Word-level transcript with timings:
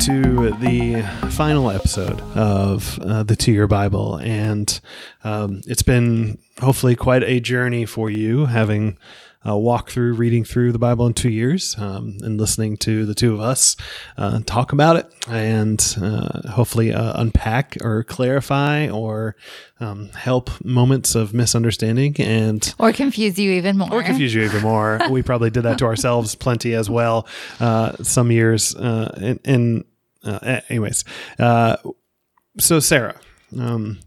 to 0.00 0.50
the 0.60 1.02
final 1.30 1.70
episode 1.70 2.20
of 2.36 3.00
uh, 3.00 3.24
the 3.24 3.34
Two 3.34 3.50
Year 3.50 3.66
Bible. 3.66 4.16
And 4.16 4.80
um, 5.24 5.62
it's 5.66 5.82
been 5.82 6.38
hopefully 6.60 6.94
quite 6.94 7.24
a 7.24 7.40
journey 7.40 7.84
for 7.84 8.08
you, 8.08 8.46
having 8.46 8.96
uh, 9.46 9.56
walk 9.56 9.90
through 9.90 10.14
reading 10.14 10.44
through 10.44 10.72
the 10.72 10.78
Bible 10.78 11.06
in 11.06 11.14
two 11.14 11.30
years 11.30 11.76
um, 11.78 12.18
and 12.22 12.40
listening 12.40 12.76
to 12.78 13.06
the 13.06 13.14
two 13.14 13.34
of 13.34 13.40
us 13.40 13.76
uh, 14.16 14.40
talk 14.46 14.72
about 14.72 14.96
it 14.96 15.12
and 15.28 15.96
uh, 16.02 16.50
hopefully 16.50 16.92
uh, 16.92 17.20
unpack 17.20 17.76
or 17.80 18.02
clarify 18.04 18.88
or 18.88 19.36
um, 19.80 20.08
help 20.10 20.50
moments 20.64 21.14
of 21.14 21.32
misunderstanding 21.32 22.16
and 22.18 22.74
or 22.78 22.92
confuse 22.92 23.38
you 23.38 23.52
even 23.52 23.78
more 23.78 23.92
or 23.92 24.02
confuse 24.02 24.34
you 24.34 24.42
even 24.42 24.62
more. 24.62 25.00
we 25.10 25.22
probably 25.22 25.50
did 25.50 25.62
that 25.62 25.78
to 25.78 25.84
ourselves 25.84 26.34
plenty 26.34 26.74
as 26.74 26.90
well. 26.90 27.26
Uh, 27.60 27.92
some 28.02 28.32
years 28.32 28.74
uh, 28.74 29.14
in, 29.20 29.84
in 30.24 30.60
anyways. 30.68 31.04
so 31.38 32.80
Sarah. 32.80 33.20
Um, 33.56 34.00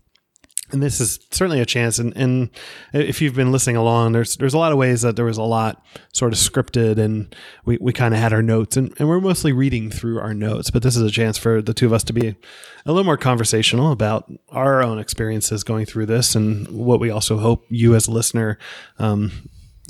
and 0.72 0.82
this 0.82 1.02
is 1.02 1.20
certainly 1.32 1.60
a 1.60 1.66
chance. 1.66 2.00
And, 2.00 2.16
and 2.16 2.50
if 2.94 3.22
you've 3.22 3.36
been 3.36 3.52
listening 3.52 3.76
along 3.76 4.12
there's 4.14 4.38
there's 4.38 4.54
a 4.54 4.58
lot 4.58 4.72
of 4.72 4.78
ways 4.78 5.02
that 5.02 5.16
there 5.16 5.26
was 5.26 5.38
a 5.38 5.44
lot 5.44 5.84
sort 6.14 6.34
of 6.34 6.40
scripted 6.40 6.98
and 6.98 7.34
we, 7.66 7.78
we 7.80 7.94
kind 7.94 8.14
of 8.14 8.20
had 8.20 8.34
our 8.34 8.42
notes 8.42 8.78
and, 8.78 8.94
and 8.98 9.08
we're 9.08 9.20
mostly 9.20 9.52
reading 9.52 9.90
through 9.90 10.20
our 10.20 10.34
notes 10.34 10.70
but 10.70 10.84
this 10.84 10.96
is 10.96 11.04
a 11.04 11.12
chance 11.12 11.38
for 11.38 11.62
the 11.62 11.74
two 11.74 11.86
of 11.86 11.94
us 11.94 12.04
to 12.04 12.14
be 12.14 12.28
a 12.86 12.92
little 12.92 13.04
more 13.04 13.18
conversational 13.18 13.92
about 13.92 14.32
our 14.50 14.84
own 14.84 15.00
experiences 15.00 15.64
going 15.64 15.86
through 15.86 16.06
this 16.06 16.36
and 16.36 16.68
what 16.70 17.00
we 17.00 17.10
also 17.10 17.38
hope 17.38 17.66
you 17.70 17.96
as 17.96 18.08
a 18.08 18.12
listener 18.12 18.58
um, 19.00 19.32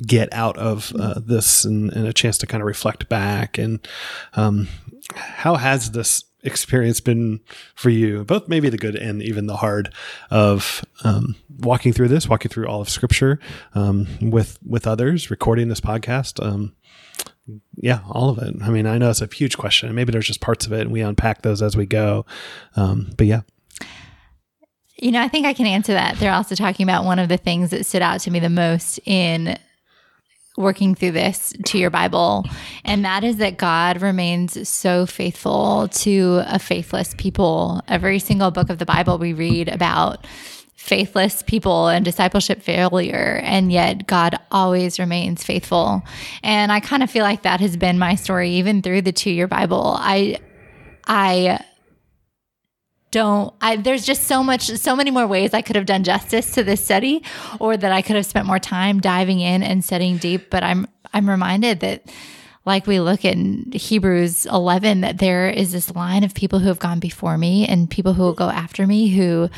get 0.06 0.32
out 0.32 0.56
of 0.56 0.92
uh, 0.98 1.20
this 1.24 1.64
and, 1.64 1.92
and, 1.92 2.06
a 2.06 2.12
chance 2.12 2.38
to 2.38 2.46
kind 2.46 2.62
of 2.62 2.66
reflect 2.66 3.08
back 3.08 3.58
and 3.58 3.86
um, 4.34 4.68
how 5.14 5.56
has 5.56 5.92
this 5.92 6.24
experience 6.42 7.00
been 7.00 7.40
for 7.74 7.90
you, 7.90 8.24
both 8.24 8.48
maybe 8.48 8.68
the 8.68 8.78
good 8.78 8.96
and 8.96 9.22
even 9.22 9.46
the 9.46 9.56
hard 9.56 9.92
of 10.30 10.84
um, 11.04 11.36
walking 11.58 11.92
through 11.92 12.08
this, 12.08 12.28
walking 12.28 12.50
through 12.50 12.66
all 12.66 12.80
of 12.80 12.88
Scripture 12.88 13.38
um, 13.74 14.06
with 14.20 14.58
with 14.66 14.86
others, 14.86 15.30
recording 15.30 15.68
this 15.68 15.80
podcast? 15.80 16.44
Um, 16.44 16.74
yeah, 17.76 18.00
all 18.08 18.28
of 18.28 18.38
it. 18.38 18.54
I 18.62 18.70
mean, 18.70 18.86
I 18.86 18.98
know 18.98 19.10
it's 19.10 19.20
a 19.20 19.26
huge 19.26 19.58
question. 19.58 19.94
Maybe 19.94 20.12
there's 20.12 20.26
just 20.26 20.40
parts 20.40 20.66
of 20.66 20.72
it, 20.72 20.82
and 20.82 20.92
we 20.92 21.00
unpack 21.00 21.42
those 21.42 21.62
as 21.62 21.76
we 21.76 21.86
go. 21.86 22.24
Um, 22.76 23.10
but 23.16 23.26
yeah. 23.26 23.42
You 24.96 25.10
know, 25.10 25.20
I 25.20 25.26
think 25.26 25.46
I 25.46 25.52
can 25.52 25.66
answer 25.66 25.92
that. 25.94 26.18
They're 26.18 26.32
also 26.32 26.54
talking 26.54 26.84
about 26.84 27.04
one 27.04 27.18
of 27.18 27.28
the 27.28 27.36
things 27.36 27.70
that 27.70 27.84
stood 27.86 28.02
out 28.02 28.20
to 28.20 28.30
me 28.30 28.38
the 28.38 28.48
most 28.48 29.00
in 29.04 29.58
working 30.56 30.94
through 30.94 31.12
this 31.12 31.52
two 31.64 31.78
year 31.78 31.90
Bible, 31.90 32.44
and 32.84 33.04
that 33.04 33.24
is 33.24 33.36
that 33.38 33.56
God 33.56 34.02
remains 34.02 34.68
so 34.68 35.06
faithful 35.06 35.88
to 35.88 36.42
a 36.46 36.58
faithless 36.58 37.14
people. 37.16 37.80
Every 37.88 38.18
single 38.18 38.50
book 38.50 38.70
of 38.70 38.78
the 38.78 38.86
Bible 38.86 39.18
we 39.18 39.32
read 39.32 39.68
about 39.68 40.26
faithless 40.82 41.42
people 41.44 41.86
and 41.86 42.04
discipleship 42.04 42.60
failure, 42.60 43.40
and 43.44 43.70
yet 43.70 44.06
God 44.06 44.38
always 44.50 44.98
remains 44.98 45.44
faithful. 45.44 46.02
And 46.42 46.72
I 46.72 46.80
kind 46.80 47.02
of 47.02 47.10
feel 47.10 47.22
like 47.22 47.42
that 47.42 47.60
has 47.60 47.76
been 47.76 47.98
my 47.98 48.16
story 48.16 48.50
even 48.50 48.82
through 48.82 49.02
the 49.02 49.12
two 49.12 49.30
year 49.30 49.46
Bible. 49.46 49.94
I, 49.96 50.38
I, 51.06 51.64
don't 53.12 53.54
I 53.60 53.76
there's 53.76 54.04
just 54.04 54.24
so 54.24 54.42
much 54.42 54.66
so 54.66 54.96
many 54.96 55.12
more 55.12 55.26
ways 55.28 55.54
I 55.54 55.62
could 55.62 55.76
have 55.76 55.86
done 55.86 56.02
justice 56.02 56.52
to 56.54 56.64
this 56.64 56.84
study 56.84 57.22
or 57.60 57.76
that 57.76 57.92
I 57.92 58.02
could 58.02 58.16
have 58.16 58.26
spent 58.26 58.46
more 58.46 58.58
time 58.58 58.98
diving 58.98 59.38
in 59.38 59.62
and 59.62 59.84
studying 59.84 60.16
deep 60.16 60.50
but 60.50 60.64
I'm 60.64 60.88
I'm 61.14 61.30
reminded 61.30 61.80
that 61.80 62.10
like 62.64 62.86
we 62.86 63.00
look 63.00 63.24
in 63.24 63.70
Hebrews 63.72 64.46
11 64.46 65.02
that 65.02 65.18
there 65.18 65.48
is 65.48 65.72
this 65.72 65.94
line 65.94 66.24
of 66.24 66.34
people 66.34 66.60
who 66.60 66.68
have 66.68 66.78
gone 66.78 67.00
before 67.00 67.36
me 67.36 67.66
and 67.66 67.90
people 67.90 68.14
who 68.14 68.22
will 68.22 68.32
go 68.32 68.48
after 68.48 68.86
me 68.86 69.08
who 69.08 69.50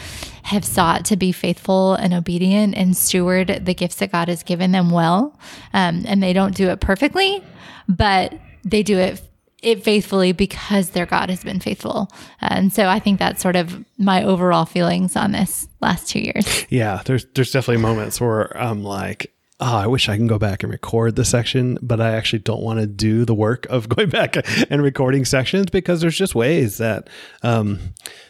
have 0.42 0.64
sought 0.64 1.04
to 1.06 1.16
be 1.16 1.30
faithful 1.30 1.94
and 1.94 2.12
obedient 2.14 2.74
and 2.74 2.96
steward 2.96 3.60
the 3.64 3.74
gifts 3.74 3.96
that 3.96 4.10
God 4.10 4.28
has 4.28 4.42
given 4.42 4.72
them 4.72 4.90
well. 4.90 5.38
Um, 5.74 6.04
and 6.06 6.22
they 6.22 6.32
don't 6.32 6.54
do 6.54 6.70
it 6.70 6.80
perfectly 6.80 7.44
but 7.88 8.32
they 8.64 8.82
do 8.82 8.98
it 8.98 9.22
it 9.64 9.82
faithfully 9.82 10.32
because 10.32 10.90
their 10.90 11.06
God 11.06 11.30
has 11.30 11.42
been 11.42 11.60
faithful. 11.60 12.10
And 12.40 12.72
so 12.72 12.88
I 12.88 12.98
think 12.98 13.18
that's 13.18 13.42
sort 13.42 13.56
of 13.56 13.84
my 13.98 14.22
overall 14.22 14.66
feelings 14.66 15.16
on 15.16 15.32
this 15.32 15.68
last 15.80 16.08
two 16.08 16.20
years. 16.20 16.66
Yeah, 16.74 17.02
there's 17.04 17.24
there's 17.34 17.52
definitely 17.52 17.82
moments 17.82 18.20
where 18.20 18.56
I'm 18.56 18.82
like, 18.82 19.32
oh, 19.60 19.76
I 19.76 19.86
wish 19.86 20.08
I 20.08 20.16
can 20.16 20.26
go 20.26 20.38
back 20.38 20.62
and 20.62 20.72
record 20.72 21.14
the 21.14 21.24
section, 21.24 21.78
but 21.80 22.00
I 22.00 22.16
actually 22.16 22.40
don't 22.40 22.62
want 22.62 22.80
to 22.80 22.86
do 22.86 23.24
the 23.24 23.34
work 23.34 23.66
of 23.66 23.88
going 23.94 24.08
back 24.08 24.36
and 24.70 24.82
recording 24.82 25.24
sections 25.24 25.70
because 25.70 26.00
there's 26.00 26.16
just 26.16 26.34
ways 26.34 26.78
that 26.78 27.08
um, 27.42 27.78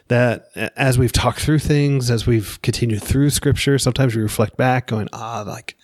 that 0.08 0.48
as 0.76 0.98
we've 0.98 1.12
talked 1.12 1.40
through 1.40 1.60
things, 1.60 2.10
as 2.10 2.26
we've 2.26 2.60
continued 2.62 3.02
through 3.02 3.30
scripture, 3.30 3.78
sometimes 3.78 4.14
we 4.14 4.22
reflect 4.22 4.56
back, 4.56 4.88
going, 4.88 5.08
ah, 5.12 5.42
oh, 5.42 5.50
like 5.50 5.76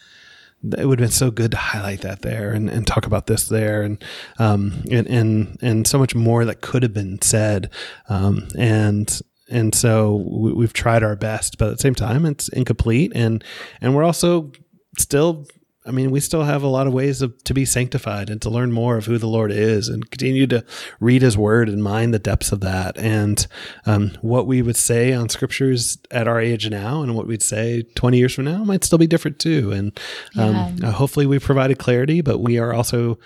it 0.76 0.84
would 0.84 1.00
have 1.00 1.09
been 1.09 1.15
so 1.15 1.31
good 1.31 1.53
to 1.53 1.56
highlight 1.56 2.03
that 2.03 2.22
there 2.22 2.53
and, 2.53 2.69
and 2.69 2.87
talk 2.87 3.06
about 3.06 3.26
this 3.26 3.48
there 3.48 3.82
and 3.82 4.03
um 4.38 4.82
and 4.91 5.06
and 5.06 5.59
and 5.62 5.87
so 5.87 5.98
much 5.98 6.15
more 6.15 6.44
that 6.44 6.60
could 6.60 6.82
have 6.82 6.94
been 6.94 7.21
said. 7.22 7.71
Um 8.09 8.48
and 8.59 9.21
and 9.48 9.75
so 9.75 10.16
we, 10.16 10.65
have 10.65 10.72
tried 10.72 11.03
our 11.03 11.16
best 11.16 11.59
but 11.59 11.69
at 11.69 11.76
the 11.76 11.82
same 11.82 11.94
time 11.94 12.25
it's 12.25 12.48
incomplete 12.50 13.12
and 13.15 13.43
and 13.81 13.94
we're 13.94 14.04
also 14.04 14.53
still 14.97 15.47
I 15.86 15.92
mean, 15.92 16.10
we 16.10 16.20
still 16.20 16.42
have 16.42 16.62
a 16.62 16.68
lot 16.68 16.86
of 16.86 16.92
ways 16.92 17.22
of, 17.22 17.42
to 17.44 17.54
be 17.54 17.64
sanctified 17.64 18.28
and 18.28 18.41
to 18.42 18.50
learn 18.50 18.70
more 18.70 18.98
of 18.98 19.06
who 19.06 19.16
the 19.16 19.26
Lord 19.26 19.50
is 19.50 19.88
and 19.88 20.10
continue 20.10 20.46
to 20.48 20.62
read 21.00 21.22
his 21.22 21.38
word 21.38 21.70
and 21.70 21.82
mind 21.82 22.12
the 22.12 22.18
depths 22.18 22.52
of 22.52 22.60
that. 22.60 22.98
And 22.98 23.46
um, 23.86 24.12
what 24.20 24.46
we 24.46 24.60
would 24.60 24.76
say 24.76 25.14
on 25.14 25.30
scriptures 25.30 25.96
at 26.10 26.28
our 26.28 26.38
age 26.38 26.68
now 26.68 27.00
and 27.00 27.16
what 27.16 27.26
we'd 27.26 27.42
say 27.42 27.82
20 27.94 28.18
years 28.18 28.34
from 28.34 28.44
now 28.44 28.62
might 28.62 28.84
still 28.84 28.98
be 28.98 29.06
different 29.06 29.38
too. 29.38 29.72
And 29.72 29.98
um, 30.36 30.76
yeah. 30.76 30.88
uh, 30.88 30.92
hopefully 30.92 31.24
we 31.24 31.38
provided 31.38 31.78
clarity, 31.78 32.20
but 32.20 32.38
we 32.41 32.58
are 32.58 32.74
also 32.74 33.18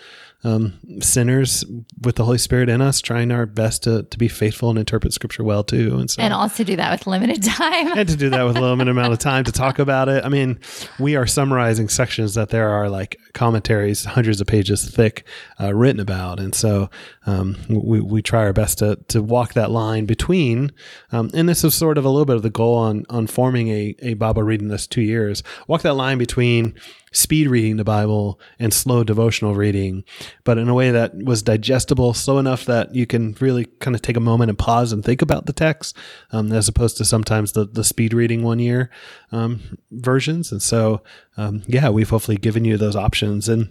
um, 0.45 0.79
sinners 1.01 1.65
with 2.03 2.17
the 2.17 2.25
Holy 2.25 2.39
Spirit 2.39 2.69
in 2.69 2.81
us, 2.81 3.01
trying 3.01 3.33
our 3.33 3.47
best 3.47 3.83
to, 3.85 4.03
to 4.05 4.19
be 4.19 4.29
faithful 4.29 4.71
and 4.71 4.79
interpret 4.79 5.13
Scripture 5.13 5.43
well 5.43 5.65
too, 5.65 5.97
and 5.99 6.11
so 6.11 6.23
and 6.23 6.35
also 6.35 6.63
do 6.63 6.77
that 6.77 6.91
with 6.91 7.07
limited 7.07 7.43
time, 7.43 7.97
and 7.97 8.09
to 8.09 8.17
do 8.17 8.31
that 8.31 8.43
with 8.45 8.57
a 8.57 8.61
limited 8.61 8.91
amount 8.91 9.13
of 9.13 9.19
time 9.19 9.45
to 9.45 9.53
talk 9.53 9.79
about 9.79 10.09
it. 10.09 10.25
I 10.25 10.29
mean, 10.29 10.61
we 10.99 11.17
are 11.17 11.27
summarizing 11.27 11.89
sections 11.89 12.35
that 12.35 12.51
there 12.51 12.69
are 12.69 12.89
like 12.89 13.19
commentaries, 13.33 14.05
hundreds 14.05 14.41
of 14.41 14.47
pages 14.47 14.89
thick, 14.89 15.27
uh, 15.61 15.75
written 15.75 16.01
about, 16.01 16.39
and 16.39 16.55
so 16.55 16.91
um, 17.27 17.57
we 17.69 18.01
we 18.01 18.23
try 18.23 18.41
our 18.41 18.53
best 18.53 18.79
to 18.79 18.97
to 19.09 19.23
walk 19.23 19.55
that 19.55 19.71
line 19.71 20.05
between, 20.05 20.73
um, 21.11 21.31
and 21.33 21.49
this 21.49 21.65
is 21.65 21.75
sort 21.75 21.99
of 21.99 22.05
a 22.05 22.11
little 22.11 22.27
bit 22.27 22.37
of 22.37 22.43
the 22.43 22.51
goal 22.51 22.77
on 22.77 23.05
on 23.09 23.27
forming 23.27 23.69
a 23.69 23.95
a 24.03 24.15
Bible 24.15 24.43
reading 24.43 24.69
this 24.69 24.87
two 24.87 25.03
years. 25.03 25.43
Walk 25.67 25.83
that 25.83 25.95
line 25.95 26.19
between 26.19 26.75
speed 27.15 27.49
reading 27.49 27.77
the 27.77 27.85
Bible 27.85 28.41
and 28.59 28.73
slow 28.73 29.05
devotional 29.05 29.55
reading, 29.55 30.05
but 30.43 30.59
in 30.59 30.69
a 30.69 30.75
way 30.75 30.91
that 30.91 31.17
was 31.17 31.43
digestible, 31.43 32.13
slow 32.15 32.39
enough 32.39 32.65
that 32.65 32.95
you 32.95 33.07
can 33.07 33.37
really 33.41 33.65
kind 33.65 33.95
of 33.95 34.03
take 34.03 34.17
a 34.17 34.21
moment 34.21 34.51
and 34.51 34.59
pause 34.59 34.93
and 34.93 35.05
think 35.05 35.23
about 35.23 35.47
the 35.47 35.53
text, 35.53 35.97
um, 36.33 36.53
as 36.53 36.69
opposed 36.69 36.97
to 36.97 37.05
sometimes 37.05 37.53
the, 37.53 37.65
the 37.65 37.85
speed 37.85 38.13
reading 38.13 38.43
one 38.43 38.59
year 38.59 38.91
um, 39.33 39.79
versions. 39.91 40.51
And 40.53 40.63
so, 40.63 41.03
um, 41.37 41.63
yeah, 41.67 41.89
we've 41.89 42.11
hopefully 42.11 42.37
given 42.37 42.65
you 42.65 42.77
those 42.77 42.97
options. 42.97 43.49
And 43.49 43.71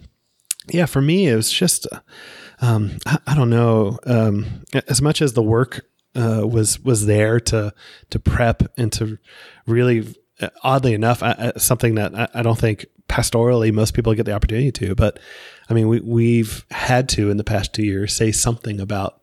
yeah, 0.68 0.86
for 0.86 1.02
me, 1.02 1.28
it 1.28 1.36
was 1.36 1.52
just, 1.52 1.86
um, 2.60 2.98
I, 3.06 3.18
I, 3.26 3.34
don't 3.34 3.50
know, 3.50 3.98
um, 4.06 4.64
as 4.88 5.02
much 5.02 5.20
as 5.20 5.34
the 5.34 5.42
work 5.42 5.84
uh, 6.14 6.46
was 6.46 6.78
was 6.78 7.06
there 7.06 7.40
to 7.40 7.74
to 8.10 8.18
prep 8.20 8.62
and 8.76 8.92
to 8.92 9.18
really 9.66 10.14
uh, 10.40 10.48
oddly 10.62 10.94
enough, 10.94 11.22
something 11.56 11.94
that 11.94 12.14
I, 12.14 12.28
I, 12.34 12.42
don't 12.42 12.58
think 12.58 12.86
pastorally 13.14 13.72
most 13.72 13.94
people 13.94 14.12
get 14.14 14.26
the 14.26 14.32
opportunity 14.32 14.72
to. 14.72 14.94
But 14.96 15.20
I 15.70 15.74
mean, 15.74 15.86
we, 15.86 16.00
we've 16.00 16.66
had 16.72 17.08
to 17.10 17.30
in 17.30 17.36
the 17.36 17.44
past 17.44 17.72
two 17.72 17.84
years 17.84 18.14
say 18.14 18.32
something 18.32 18.80
about 18.80 19.20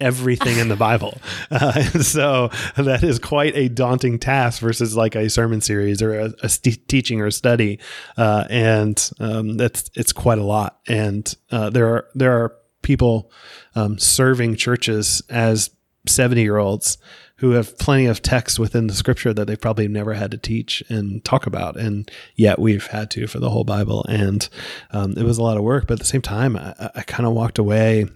everything 0.00 0.58
in 0.58 0.68
the 0.68 0.76
Bible. 0.76 1.20
Uh, 1.52 1.82
so 2.00 2.48
that 2.76 3.02
is 3.02 3.18
quite 3.18 3.54
a 3.54 3.68
daunting 3.68 4.18
task 4.18 4.60
versus 4.60 4.96
like 4.96 5.14
a 5.14 5.28
sermon 5.28 5.60
series 5.60 6.00
or 6.00 6.18
a, 6.18 6.32
a 6.42 6.48
st- 6.48 6.88
teaching 6.88 7.20
or 7.20 7.30
study. 7.30 7.78
Uh, 8.16 8.44
and 8.48 9.10
um, 9.20 9.58
that's 9.58 9.90
it's 9.94 10.12
quite 10.12 10.38
a 10.38 10.42
lot. 10.42 10.78
And 10.88 11.32
uh, 11.50 11.68
there 11.68 11.86
are 11.88 12.06
there 12.14 12.32
are 12.32 12.56
people 12.80 13.30
um, 13.74 13.98
serving 13.98 14.56
churches 14.56 15.22
as 15.28 15.70
seventy 16.06 16.40
year 16.40 16.56
olds 16.56 16.96
who 17.42 17.50
have 17.50 17.76
plenty 17.76 18.06
of 18.06 18.22
text 18.22 18.60
within 18.60 18.86
the 18.86 18.94
scripture 18.94 19.34
that 19.34 19.48
they've 19.48 19.60
probably 19.60 19.88
never 19.88 20.14
had 20.14 20.30
to 20.30 20.38
teach 20.38 20.80
and 20.88 21.24
talk 21.24 21.44
about. 21.44 21.76
And 21.76 22.08
yet 22.36 22.60
we've 22.60 22.86
had 22.86 23.10
to 23.10 23.26
for 23.26 23.40
the 23.40 23.50
whole 23.50 23.64
Bible. 23.64 24.06
And 24.08 24.48
um, 24.92 25.14
it 25.16 25.24
was 25.24 25.38
a 25.38 25.42
lot 25.42 25.56
of 25.56 25.64
work. 25.64 25.88
But 25.88 25.94
at 25.94 25.98
the 25.98 26.04
same 26.04 26.22
time, 26.22 26.56
I, 26.56 26.90
I 26.94 27.02
kind 27.02 27.26
of 27.26 27.32
walked 27.32 27.58
away 27.58 28.06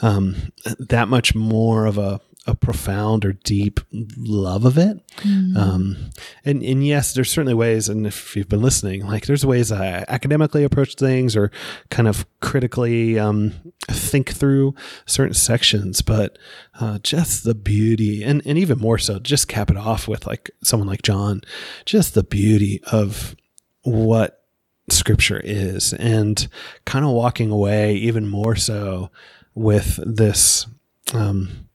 um, 0.00 0.50
that 0.78 1.08
much 1.08 1.34
more 1.34 1.84
of 1.84 1.98
a 1.98 2.22
a 2.46 2.54
profound 2.54 3.24
or 3.24 3.32
deep 3.32 3.80
love 4.16 4.64
of 4.64 4.78
it. 4.78 4.98
Mm. 5.18 5.56
Um, 5.56 6.10
and 6.44 6.62
and 6.62 6.86
yes, 6.86 7.12
there's 7.12 7.30
certainly 7.30 7.54
ways, 7.54 7.88
and 7.88 8.06
if 8.06 8.34
you've 8.34 8.48
been 8.48 8.62
listening, 8.62 9.06
like 9.06 9.26
there's 9.26 9.44
ways 9.44 9.70
I 9.70 10.04
academically 10.08 10.64
approach 10.64 10.94
things 10.94 11.36
or 11.36 11.50
kind 11.90 12.08
of 12.08 12.26
critically 12.40 13.18
um, 13.18 13.52
think 13.90 14.30
through 14.30 14.74
certain 15.04 15.34
sections, 15.34 16.00
but 16.00 16.38
uh, 16.80 16.98
just 17.00 17.44
the 17.44 17.54
beauty, 17.54 18.22
and 18.24 18.42
and 18.46 18.56
even 18.56 18.78
more 18.78 18.98
so, 18.98 19.18
just 19.18 19.48
cap 19.48 19.70
it 19.70 19.76
off 19.76 20.08
with 20.08 20.26
like 20.26 20.50
someone 20.64 20.88
like 20.88 21.02
John, 21.02 21.42
just 21.84 22.14
the 22.14 22.24
beauty 22.24 22.80
of 22.90 23.36
what 23.82 24.44
Scripture 24.88 25.40
is, 25.44 25.92
and 25.92 26.48
kind 26.86 27.04
of 27.04 27.10
walking 27.10 27.50
away 27.50 27.94
even 27.96 28.26
more 28.26 28.56
so 28.56 29.10
with 29.54 30.00
this. 30.06 30.66
Um, 31.12 31.66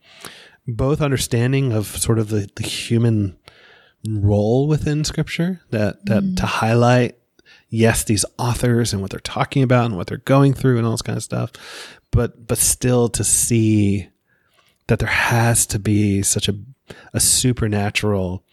both 0.68 1.02
understanding 1.02 1.72
of 1.72 1.86
sort 1.88 2.20
of 2.20 2.30
the, 2.30 2.50
the 2.56 2.64
human 2.64 3.38
role 4.08 4.68
within 4.68 5.04
scripture 5.04 5.62
that 5.72 6.06
that 6.06 6.24
Mm. 6.24 6.38
to 6.38 6.46
highlight 6.46 7.18
yes 7.70 8.04
these 8.04 8.24
authors 8.38 8.94
and 8.94 9.02
what 9.02 9.10
they're 9.12 9.20
talking 9.20 9.64
about 9.64 9.86
and 9.86 9.98
what 9.98 10.08
they're 10.08 10.18
going 10.20 10.54
through 10.54 10.78
and 10.78 10.86
all 10.86 10.92
this 10.94 11.02
kind 11.02 11.18
of 11.18 11.24
stuff 11.24 11.52
but 12.12 12.48
but 12.48 12.58
still 12.60 13.10
to 13.10 13.24
see 13.24 14.08
that 14.88 15.00
there 15.00 15.10
has 15.10 15.66
to 15.66 15.80
be 15.80 16.22
such 16.22 16.48
a 16.48 16.56
a 17.14 17.20
supernatural 17.20 18.44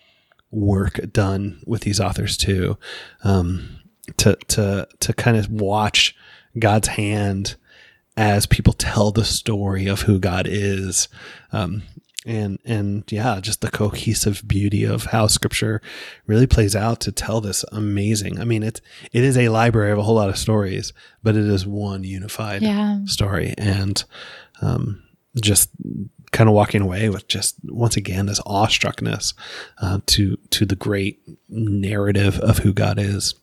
work 0.50 1.00
done 1.12 1.60
with 1.66 1.82
these 1.82 2.00
authors 2.00 2.36
too 2.38 2.78
um 3.24 3.78
to 4.16 4.34
to 4.48 4.88
to 5.00 5.12
kind 5.12 5.36
of 5.36 5.50
watch 5.50 6.16
God's 6.58 6.88
hand 6.88 7.56
as 8.16 8.46
people 8.46 8.72
tell 8.74 9.10
the 9.10 9.24
story 9.24 9.86
of 9.86 10.02
who 10.02 10.18
God 10.18 10.46
is. 10.46 11.08
Um, 11.50 11.82
and 12.26 12.58
and 12.64 13.04
yeah, 13.10 13.40
just 13.40 13.60
the 13.62 13.70
cohesive 13.70 14.42
beauty 14.46 14.84
of 14.84 15.06
how 15.06 15.26
Scripture 15.26 15.80
really 16.26 16.46
plays 16.46 16.76
out 16.76 17.00
to 17.00 17.12
tell 17.12 17.40
this 17.40 17.64
amazing. 17.72 18.40
I 18.40 18.44
mean, 18.44 18.62
it 18.62 18.80
it 19.12 19.24
is 19.24 19.36
a 19.36 19.48
library 19.48 19.90
of 19.92 19.98
a 19.98 20.02
whole 20.02 20.14
lot 20.14 20.28
of 20.28 20.38
stories, 20.38 20.92
but 21.22 21.36
it 21.36 21.44
is 21.46 21.66
one 21.66 22.04
unified 22.04 22.62
Yeah. 22.62 23.04
story, 23.06 23.54
and 23.58 24.02
um, 24.60 25.02
just 25.40 25.70
kind 26.30 26.48
of 26.48 26.54
walking 26.54 26.80
away 26.80 27.08
with 27.10 27.26
just 27.28 27.56
once 27.64 27.96
again 27.96 28.26
this 28.26 28.40
awestruckness 28.42 29.34
uh, 29.80 29.98
to 30.06 30.36
to 30.50 30.64
the 30.64 30.76
great 30.76 31.20
narrative 31.48 32.38
of 32.40 32.58
who 32.58 32.72
God 32.72 32.98
is. 32.98 33.34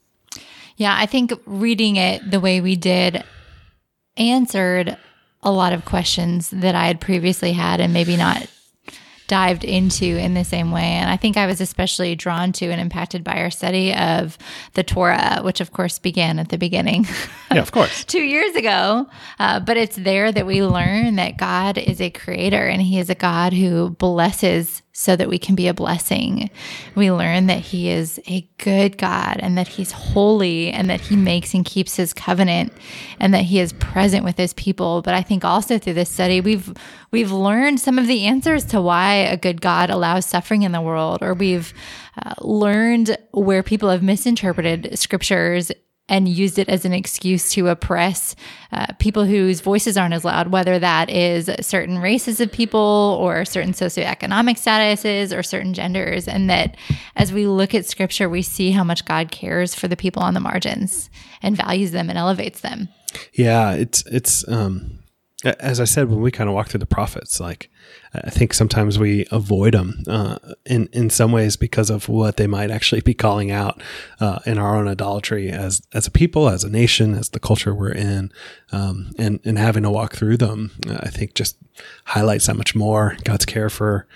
Yeah, 0.78 0.96
I 0.98 1.06
think 1.06 1.34
reading 1.46 1.98
it 1.98 2.32
the 2.32 2.40
way 2.40 2.62
we 2.62 2.78
did 2.78 3.24
answered 4.18 4.98
a 5.44 5.52
lot 5.52 5.74
of 5.74 5.86
questions 5.86 6.50
that 6.50 6.76
I 6.76 6.88
had 6.88 7.00
previously 7.00 7.54
had 7.54 7.80
and 7.80 7.94
maybe 7.94 8.18
not 8.18 8.48
dived 9.30 9.64
into 9.64 10.06
in 10.06 10.34
the 10.34 10.44
same 10.44 10.72
way. 10.72 10.82
And 10.82 11.10
I 11.10 11.16
think 11.16 11.38
I 11.38 11.46
was 11.46 11.62
especially 11.62 12.16
drawn 12.16 12.52
to 12.54 12.66
and 12.66 12.82
impacted 12.82 13.24
by 13.24 13.38
our 13.38 13.52
study 13.52 13.94
of 13.94 14.38
the 14.74 14.84
Torah, 14.84 15.40
which 15.44 15.62
of 15.62 15.72
course 15.72 16.00
began 16.00 16.40
at 16.40 16.50
the 16.50 16.58
beginning. 16.58 17.08
Yeah, 17.52 17.62
of 17.62 17.72
course. 17.72 18.04
two 18.08 18.24
years 18.24 18.56
ago. 18.56 19.08
Uh, 19.40 19.62
but 19.62 19.78
it's 19.78 19.96
there 19.96 20.32
that 20.32 20.46
we 20.46 20.64
learn 20.64 21.16
that 21.16 21.38
God 21.38 21.78
is 21.78 22.02
a 22.02 22.10
creator 22.10 22.68
and 22.68 22.82
He 22.82 23.00
is 23.00 23.10
a 23.10 23.16
God 23.16 23.54
who 23.54 23.92
blesses 23.92 24.82
so 25.00 25.16
that 25.16 25.30
we 25.30 25.40
can 25.40 25.56
be 25.56 25.70
a 25.70 25.74
blessing. 25.74 26.50
We 26.94 27.10
learn 27.10 27.48
that 27.48 27.62
He 27.62 27.90
is 27.90 28.20
a 28.28 28.42
good 28.58 28.98
God 28.98 29.38
and 29.40 29.58
that 29.58 29.70
He's 29.70 29.94
holy 29.94 30.72
and 30.72 30.90
that 30.90 31.00
He 31.00 31.16
makes 31.16 31.54
and 31.54 31.64
keeps 31.64 31.96
His 31.96 32.12
covenant 32.12 32.74
and 33.18 33.34
that 33.34 33.44
He 33.44 33.62
is 33.62 33.72
present 33.72 34.26
with 34.26 34.36
His 34.36 34.54
people. 34.56 35.02
But 35.02 35.14
I 35.14 35.22
think 35.22 35.46
also 35.46 35.78
through 35.78 35.94
this 35.94 36.10
study, 36.10 36.42
we've 36.42 36.74
we've 37.12 37.32
learned 37.32 37.80
some 37.80 37.98
of 37.98 38.08
the 38.08 38.26
answers 38.26 38.66
to 38.66 38.82
why 38.82 39.14
a 39.14 39.38
good 39.38 39.62
God 39.62 39.90
allows 39.90 40.26
suffering 40.26 40.64
in 40.64 40.74
the 40.74 40.82
world, 40.82 41.20
or 41.22 41.34
we've 41.34 41.74
uh, 42.22 42.34
learned 42.42 43.18
where 43.32 43.64
people 43.64 43.88
have 43.88 44.04
misinterpreted 44.04 45.00
scriptures 45.00 45.72
and 46.10 46.28
used 46.28 46.60
it 46.60 46.68
as 46.68 46.84
an 46.84 46.92
excuse 46.92 47.52
to 47.52 47.70
oppress 47.70 48.36
uh, 48.72 48.88
people 49.00 49.26
whose 49.26 49.62
voices 49.62 49.98
aren't 49.98 50.14
as 50.14 50.26
loud, 50.26 50.52
whether 50.52 50.80
that 50.80 51.10
is 51.10 51.50
certain 51.62 52.00
races 52.00 52.42
of 52.42 52.52
people 52.52 53.18
or 53.22 53.46
certain 53.46 53.74
socioeconomic 53.74 54.56
statuses 54.58 55.38
or 55.38 55.44
certain 55.44 55.74
genders. 55.74 56.28
And 56.28 56.50
that 56.50 56.76
as 57.16 57.32
we 57.32 57.48
look 57.48 57.74
at 57.74 57.86
scripture, 57.86 58.28
we 58.28 58.42
see 58.42 58.72
how 58.72 58.84
much 58.84 59.06
God 59.06 59.32
cares 59.32 59.74
for 59.74 59.88
the 59.88 59.96
people 59.96 60.22
on 60.22 60.34
the 60.34 60.40
margins 60.40 61.10
and 61.42 61.56
values 61.56 61.92
them 61.92 62.10
and 62.10 62.18
elevates 62.18 62.62
them. 62.62 62.90
Yeah, 63.34 63.72
it's 63.72 64.06
it's 64.08 64.48
um 64.48 64.99
as 65.46 65.80
I 65.80 65.86
said 65.86 66.10
when 66.10 66.22
we 66.22 66.32
kind 66.32 66.50
of 66.50 66.56
walk 66.56 66.68
through 66.68 66.80
the 66.80 66.86
prophets, 66.86 67.40
like 67.40 67.70
I 68.14 68.30
think 68.30 68.54
sometimes 68.54 69.00
we 69.00 69.26
avoid 69.32 69.74
them 69.74 70.04
uh, 70.08 70.38
in 70.66 70.90
in 70.92 71.10
some 71.10 71.32
ways 71.32 71.56
because 71.56 71.90
of 71.90 72.10
what 72.10 72.38
they 72.38 72.48
might 72.48 72.72
actually 72.72 73.02
be 73.02 73.14
calling 73.14 73.50
out 73.50 73.82
uh, 74.20 74.40
in 74.46 74.58
our 74.58 74.76
own 74.76 74.88
idolatry 74.88 75.50
as 75.50 75.82
as 75.94 76.08
a 76.08 76.12
people, 76.12 76.50
as 76.50 76.64
a 76.64 76.70
nation, 76.70 77.14
as 77.14 77.30
the 77.30 77.40
culture 77.40 77.74
we're 77.74 77.92
in, 77.92 78.32
um, 78.72 79.12
and 79.18 79.40
and 79.46 79.58
having 79.58 79.84
to 79.84 79.90
walk 79.90 80.14
through 80.14 80.38
them, 80.38 80.72
uh, 80.88 81.00
I 81.02 81.10
think 81.10 81.36
just 81.36 81.56
highlights 82.06 82.48
that 82.48 82.58
much 82.58 82.76
more. 82.76 83.16
God's 83.24 83.46
care 83.46 83.70
for 83.70 84.08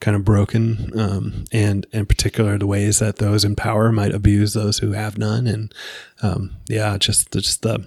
kind 0.00 0.16
of 0.16 0.24
broken 0.24 0.98
um, 0.98 1.44
and 1.52 1.86
in 1.92 2.06
particular 2.06 2.58
the 2.58 2.66
ways 2.66 2.98
that 2.98 3.16
those 3.16 3.44
in 3.44 3.54
power 3.54 3.92
might 3.92 4.12
abuse 4.12 4.52
those 4.52 4.78
who 4.78 4.92
have 4.92 5.16
none, 5.16 5.46
and 5.46 5.72
um, 6.22 6.56
yeah, 6.68 6.98
just 6.98 7.30
just 7.30 7.62
the 7.62 7.86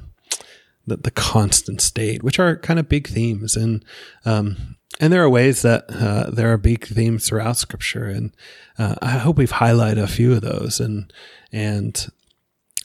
the, 0.88 0.98
the 0.98 1.12
constant 1.12 1.82
state, 1.82 2.24
which 2.24 2.40
are 2.40 2.58
kind 2.58 2.80
of 2.80 2.90
big 2.90 3.08
themes, 3.08 3.56
and 3.56 3.84
um, 4.26 4.78
and 5.00 5.12
there 5.12 5.24
are 5.24 5.30
ways 5.30 5.62
that 5.64 5.86
uh, 5.90 6.30
there 6.30 6.52
are 6.52 6.58
big 6.58 6.86
themes 6.86 7.28
throughout 7.28 7.58
Scripture, 7.58 8.06
and 8.06 8.36
uh, 8.78 8.96
I 9.02 9.12
hope 9.12 9.38
we've 9.38 9.52
highlighted 9.52 10.02
a 10.02 10.08
few 10.08 10.34
of 10.34 10.42
those, 10.42 10.80
and 10.80 11.12
and 11.52 12.08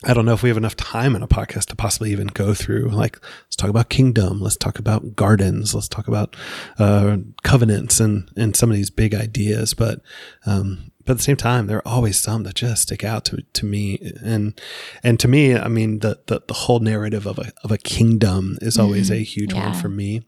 I 0.03 0.15
don't 0.15 0.25
know 0.25 0.33
if 0.33 0.43
we 0.43 0.49
have 0.49 0.57
enough 0.57 0.77
time 0.77 1.15
in 1.15 1.23
a 1.23 1.29
podcast 1.29 1.67
to 1.67 1.77
possibly 1.77 2.11
even 2.11 2.29
go 2.29 2.55
through. 2.55 2.89
Like, 2.89 3.23
let's 3.45 3.57
talk 3.57 3.69
about 3.69 3.91
kingdom, 3.91 4.41
let's 4.41 4.57
talk 4.57 4.79
about 4.79 5.15
gardens, 5.15 5.75
let's 5.75 5.89
talk 5.89 6.09
about 6.09 6.37
uh, 6.79 7.19
covenants, 7.43 8.01
and 8.01 8.31
and 8.37 8.57
some 8.57 8.71
of 8.71 8.77
these 8.77 8.91
big 8.91 9.15
ideas, 9.15 9.75
but 9.75 10.01
um, 10.47 10.90
but 11.05 11.13
at 11.13 11.17
the 11.19 11.23
same 11.23 11.37
time, 11.37 11.67
there 11.67 11.79
are 11.79 11.89
always 11.89 12.19
some 12.19 12.43
that 12.43 12.55
just 12.55 12.83
stick 12.83 13.05
out 13.05 13.25
to, 13.27 13.43
to 13.55 13.67
me. 13.67 14.13
And, 14.23 14.61
and 15.03 15.19
to 15.21 15.29
me, 15.29 15.57
I 15.57 15.69
mean, 15.69 16.01
the, 16.01 16.21
the, 16.27 16.43
the 16.47 16.55
whole 16.55 16.81
narrative 16.81 17.27
of 17.27 17.39
a, 17.39 17.53
of 17.65 17.71
a 17.71 17.79
kingdom 17.79 18.59
is 18.61 18.79
always 18.79 19.11
a 19.11 19.17
huge 19.17 19.53
yeah. 19.53 19.71
one 19.71 19.75
for 19.75 19.89
me. 19.89 20.23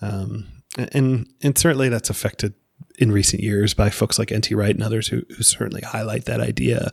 Um, 0.00 0.46
and, 0.92 1.28
and 1.42 1.56
certainly 1.56 1.88
that's 1.88 2.10
affected 2.10 2.54
in 2.98 3.12
recent 3.12 3.42
years 3.42 3.72
by 3.72 3.90
folks 3.90 4.18
like 4.18 4.32
N.T. 4.32 4.54
Wright 4.54 4.74
and 4.74 4.82
others 4.82 5.08
who, 5.08 5.22
who 5.36 5.42
certainly 5.42 5.82
highlight 5.82 6.24
that 6.24 6.40
idea. 6.40 6.92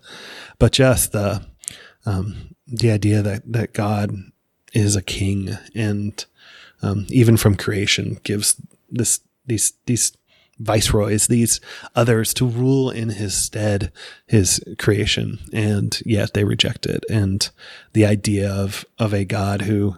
But 0.59 0.71
just 0.71 1.11
the, 1.11 1.45
um, 2.05 2.55
the 2.67 2.91
idea 2.91 3.21
that, 3.21 3.51
that 3.51 3.73
God 3.73 4.15
is 4.73 4.95
a 4.95 5.01
king 5.01 5.57
and, 5.73 6.23
um, 6.81 7.07
even 7.09 7.35
from 7.37 7.55
creation 7.55 8.19
gives 8.23 8.61
this, 8.89 9.21
these, 9.45 9.73
these, 9.85 10.15
viceroys, 10.59 11.27
these 11.27 11.59
others 11.95 12.33
to 12.35 12.45
rule 12.45 12.89
in 12.89 13.09
his 13.09 13.35
stead, 13.35 13.91
his 14.25 14.63
creation, 14.77 15.39
and 15.53 16.01
yet 16.05 16.33
they 16.33 16.43
reject 16.43 16.85
it. 16.85 17.03
And 17.09 17.49
the 17.93 18.05
idea 18.05 18.51
of 18.51 18.85
of 18.99 19.13
a 19.13 19.25
God 19.25 19.63
who 19.63 19.97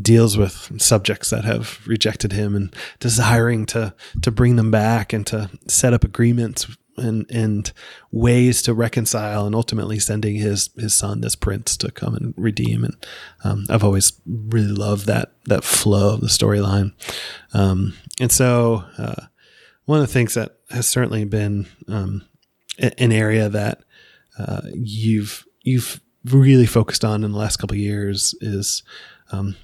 deals 0.00 0.36
with 0.36 0.80
subjects 0.80 1.30
that 1.30 1.44
have 1.44 1.80
rejected 1.86 2.32
him 2.32 2.54
and 2.54 2.74
desiring 3.00 3.66
to 3.66 3.94
to 4.22 4.30
bring 4.30 4.56
them 4.56 4.70
back 4.70 5.12
and 5.12 5.26
to 5.26 5.50
set 5.66 5.94
up 5.94 6.04
agreements 6.04 6.66
and 6.98 7.26
and 7.30 7.72
ways 8.10 8.62
to 8.62 8.74
reconcile 8.74 9.46
and 9.46 9.54
ultimately 9.54 9.98
sending 9.98 10.36
his 10.36 10.70
his 10.76 10.94
son 10.94 11.20
this 11.20 11.36
prince 11.36 11.76
to 11.78 11.90
come 11.90 12.14
and 12.14 12.34
redeem. 12.36 12.84
And 12.84 12.96
um, 13.44 13.66
I've 13.68 13.84
always 13.84 14.12
really 14.26 14.72
loved 14.72 15.06
that 15.06 15.32
that 15.44 15.64
flow 15.64 16.14
of 16.14 16.20
the 16.20 16.28
storyline. 16.28 16.92
Um, 17.52 17.94
and 18.20 18.32
so 18.32 18.84
uh, 18.98 19.26
one 19.86 20.00
of 20.00 20.06
the 20.06 20.12
things 20.12 20.34
that 20.34 20.58
has 20.70 20.86
certainly 20.86 21.24
been 21.24 21.66
um, 21.88 22.22
an 22.78 23.12
area 23.12 23.48
that 23.48 23.82
uh, 24.38 24.62
you've 24.74 25.44
you've 25.62 26.00
really 26.24 26.66
focused 26.66 27.04
on 27.04 27.24
in 27.24 27.32
the 27.32 27.38
last 27.38 27.56
couple 27.56 27.76
years 27.76 28.34
is 28.40 28.82
um, 29.32 29.56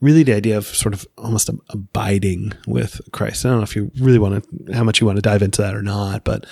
really 0.00 0.24
the 0.24 0.34
idea 0.34 0.56
of 0.58 0.66
sort 0.66 0.92
of 0.92 1.06
almost 1.16 1.48
abiding 1.70 2.52
with 2.66 3.00
Christ. 3.12 3.46
I 3.46 3.50
don't 3.50 3.58
know 3.58 3.64
if 3.64 3.76
you 3.76 3.90
really 3.98 4.18
want 4.18 4.44
to 4.44 4.74
how 4.74 4.84
much 4.84 5.00
you 5.00 5.06
want 5.06 5.16
to 5.16 5.22
dive 5.22 5.42
into 5.42 5.62
that 5.62 5.74
or 5.74 5.82
not, 5.82 6.24
but 6.24 6.44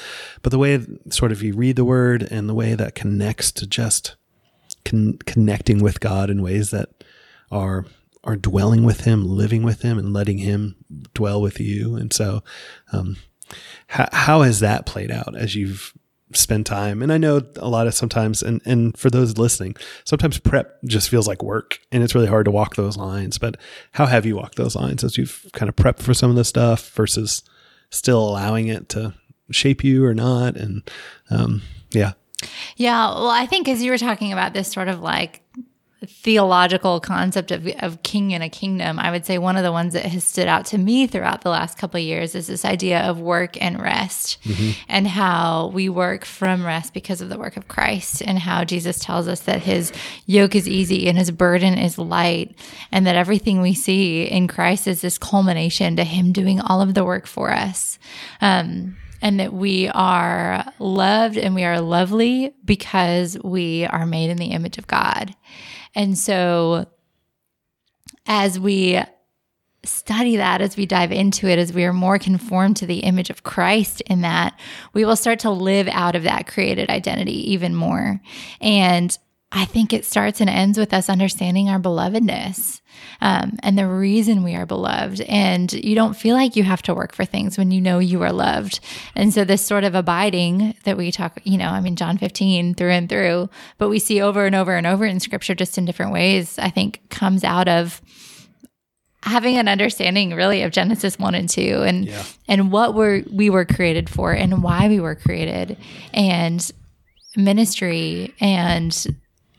but 0.43 0.51
the 0.51 0.59
way 0.59 0.81
sort 1.11 1.33
of 1.33 1.43
you 1.43 1.55
read 1.55 1.77
the 1.77 1.85
Word 1.85 2.27
and 2.31 2.49
the 2.49 2.55
way 2.55 2.75
that 2.75 2.95
connects 2.95 3.53
to 3.53 3.67
just 3.67 4.15
con- 4.85 5.19
connecting 5.27 5.83
with 5.83 6.01
God 6.01 6.31
in 6.31 6.43
ways 6.43 6.71
that 6.71 7.05
are 7.51 7.85
are 8.25 8.37
dwelling 8.37 8.85
with 8.85 9.03
him, 9.03 9.25
living 9.25 9.63
with 9.63 9.83
him, 9.83 9.99
and 9.99 10.13
letting 10.13 10.39
him 10.39 10.77
dwell 11.15 11.41
with 11.41 11.61
you. 11.61 11.97
And 11.97 12.13
so, 12.13 12.43
um, 12.93 13.17
how, 13.89 14.09
how 14.13 14.43
has 14.43 14.61
that 14.61 14.87
played 14.87 15.11
out 15.11 15.37
as 15.37 15.55
you've 15.55 15.93
spent 16.33 16.67
time? 16.67 17.03
And 17.03 17.13
I 17.13 17.19
know 17.19 17.43
a 17.57 17.69
lot 17.69 17.87
of 17.87 17.95
sometimes, 17.95 18.43
and, 18.43 18.61
and 18.65 18.97
for 18.97 19.11
those 19.11 19.39
listening, 19.39 19.75
sometimes 20.05 20.39
prep 20.39 20.81
just 20.85 21.09
feels 21.09 21.27
like 21.27 21.43
work 21.43 21.81
and 21.91 22.03
it's 22.03 22.15
really 22.15 22.29
hard 22.29 22.45
to 22.45 22.51
walk 22.51 22.77
those 22.77 22.97
lines. 22.97 23.39
But 23.39 23.57
how 23.93 24.07
have 24.07 24.27
you 24.27 24.37
walked 24.37 24.57
those 24.57 24.77
lines 24.77 25.03
as 25.03 25.17
you've 25.17 25.47
kind 25.53 25.69
of 25.69 25.77
prepped 25.77 26.01
for 26.01 26.15
some 26.15 26.31
of 26.31 26.37
the 26.37 26.45
stuff 26.45 26.91
versus 26.91 27.43
still 27.91 28.29
allowing 28.29 28.69
it 28.69 28.89
to 28.91 29.15
shape 29.51 29.85
you 29.85 30.05
or 30.05 30.15
not. 30.15 30.57
And 30.57 30.89
um, 31.31 31.63
yeah. 31.91 32.13
Yeah. 32.77 33.09
Well, 33.09 33.29
I 33.29 33.47
think 33.47 33.69
as 33.69 33.83
you 33.83 33.91
were 33.91 33.99
talking 33.99 34.33
about 34.33 34.55
this 34.55 34.71
sort 34.71 34.89
of 34.89 35.01
like 35.01 35.43
theological 36.07 36.99
concept 36.99 37.51
of, 37.51 37.67
of 37.81 38.03
king 38.03 38.31
in 38.31 38.41
a 38.41 38.49
kingdom, 38.49 38.99
I 38.99 39.11
would 39.11 39.27
say 39.27 39.37
one 39.37 39.57
of 39.57 39.63
the 39.63 39.73
ones 39.73 39.93
that 39.93 40.07
has 40.07 40.25
stood 40.25 40.49
out 40.49 40.65
to 40.67 40.79
me 40.79 41.07
throughout 41.07 41.43
the 41.43 41.51
last 41.51 41.77
couple 41.77 41.99
of 41.99 42.05
years 42.05 42.35
is 42.35 42.47
this 42.47 42.65
idea 42.65 43.01
of 43.01 43.21
work 43.21 43.61
and 43.61 43.81
rest 43.81 44.43
mm-hmm. 44.45 44.81
and 44.89 45.07
how 45.07 45.71
we 45.75 45.91
work 45.91 46.25
from 46.25 46.65
rest 46.65 46.95
because 46.95 47.21
of 47.21 47.29
the 47.29 47.39
work 47.39 47.59
of 47.59 47.69
Christ 47.69 48.23
and 48.23 48.39
how 48.39 48.65
Jesus 48.65 48.99
tells 48.99 49.29
us 49.29 49.41
that 49.41 49.63
his 49.63 49.93
yoke 50.25 50.55
is 50.55 50.67
easy 50.67 51.07
and 51.07 51.19
his 51.19 51.31
burden 51.31 51.77
is 51.77 51.99
light 51.99 52.57
and 52.91 53.07
that 53.07 53.17
everything 53.17 53.61
we 53.61 53.75
see 53.75 54.23
in 54.23 54.49
Christ 54.49 54.87
is 54.87 55.03
this 55.03 55.19
culmination 55.19 55.97
to 55.97 56.05
him 56.05 56.33
doing 56.33 56.61
all 56.61 56.81
of 56.81 56.95
the 56.95 57.05
work 57.05 57.27
for 57.27 57.51
us. 57.51 57.99
Um, 58.41 58.97
and 59.23 59.39
that 59.39 59.53
we 59.53 59.87
are 59.89 60.65
loved 60.79 61.37
and 61.37 61.55
we 61.55 61.65
are 61.65 61.79
lovely 61.81 62.55
because 62.65 63.37
we 63.45 63.85
are 63.85 64.07
made 64.07 64.31
in 64.31 64.39
the 64.39 64.47
image 64.47 64.79
of 64.79 64.87
God. 64.87 65.35
And 65.95 66.17
so 66.17 66.87
as 68.27 68.59
we 68.59 69.01
study 69.83 70.37
that, 70.37 70.61
as 70.61 70.77
we 70.77 70.87
dive 70.87 71.11
into 71.11 71.49
it, 71.49 71.59
as 71.59 71.73
we 71.73 71.85
are 71.85 71.93
more 71.93 72.19
conformed 72.19 72.77
to 72.77 72.87
the 72.87 72.99
image 73.01 73.31
of 73.31 73.43
Christ 73.43 74.03
in 74.03 74.21
that, 74.21 74.59
we 74.93 75.05
will 75.05 75.17
start 75.17 75.39
to 75.41 75.51
live 75.51 75.89
out 75.89 76.15
of 76.15 76.25
that 76.25 76.47
created 76.47 76.91
identity 76.91 77.53
even 77.53 77.75
more. 77.75 78.21
And 78.61 79.17
I 79.53 79.65
think 79.65 79.93
it 79.93 80.05
starts 80.05 80.41
and 80.41 80.49
ends 80.49 80.79
with 80.79 80.95
us 80.95 81.09
understanding 81.09 81.69
our 81.69 81.81
belovedness 81.81 82.81
um, 83.21 83.57
and 83.63 83.77
the 83.77 83.87
reason 83.87 84.45
we 84.45 84.55
are 84.55 84.67
beloved. 84.67 85.21
And 85.23 85.73
you 85.73 85.97
don't 85.97 86.15
feel 86.15 86.37
like 86.37 86.55
you 86.55 86.63
have 86.63 86.83
to 86.83 86.95
work 86.95 87.15
for 87.15 87.25
things 87.25 87.59
when 87.59 87.73
you 87.73 87.81
know 87.81 87.99
you 87.99 88.23
are 88.23 88.33
loved. 88.33 88.79
And 89.17 89.35
so, 89.35 89.45
this 89.45 89.65
sort 89.65 89.83
of 89.83 89.95
abiding 89.95 90.75
that 90.85 90.97
we 90.97 91.11
talk, 91.11 91.41
you 91.45 91.59
know, 91.59 91.69
I 91.69 91.81
mean, 91.81 91.97
John 91.97 92.17
15 92.17 92.75
through 92.75 92.91
and 92.91 93.09
through, 93.09 93.51
but 93.79 93.89
we 93.89 93.99
see 93.99 94.21
over 94.21 94.47
and 94.47 94.55
over 94.55 94.77
and 94.77 94.87
over 94.87 95.05
in 95.05 95.19
scripture 95.19 95.55
just 95.55 95.79
in 95.79 95.85
different 95.85 96.13
ways, 96.13 96.59
I 96.59 96.71
think 96.71 97.01
comes 97.11 97.43
out 97.43 97.67
of 97.69 98.01
having 99.23 99.59
an 99.59 99.69
understanding 99.69 100.33
really 100.33 100.63
of 100.63 100.73
Genesis 100.73 101.19
1 101.19 101.35
and 101.35 101.49
2 101.49 101.83
and 101.83 102.07
yeah. 102.07 102.25
and 102.49 102.73
what 102.73 102.95
we're 102.95 103.23
we 103.31 103.51
were 103.51 103.67
created 103.67 104.09
for 104.09 104.33
and 104.33 104.63
why 104.63 104.89
we 104.89 104.99
were 104.99 105.15
created 105.15 105.77
and 106.15 106.73
ministry 107.37 108.35
and 108.41 109.07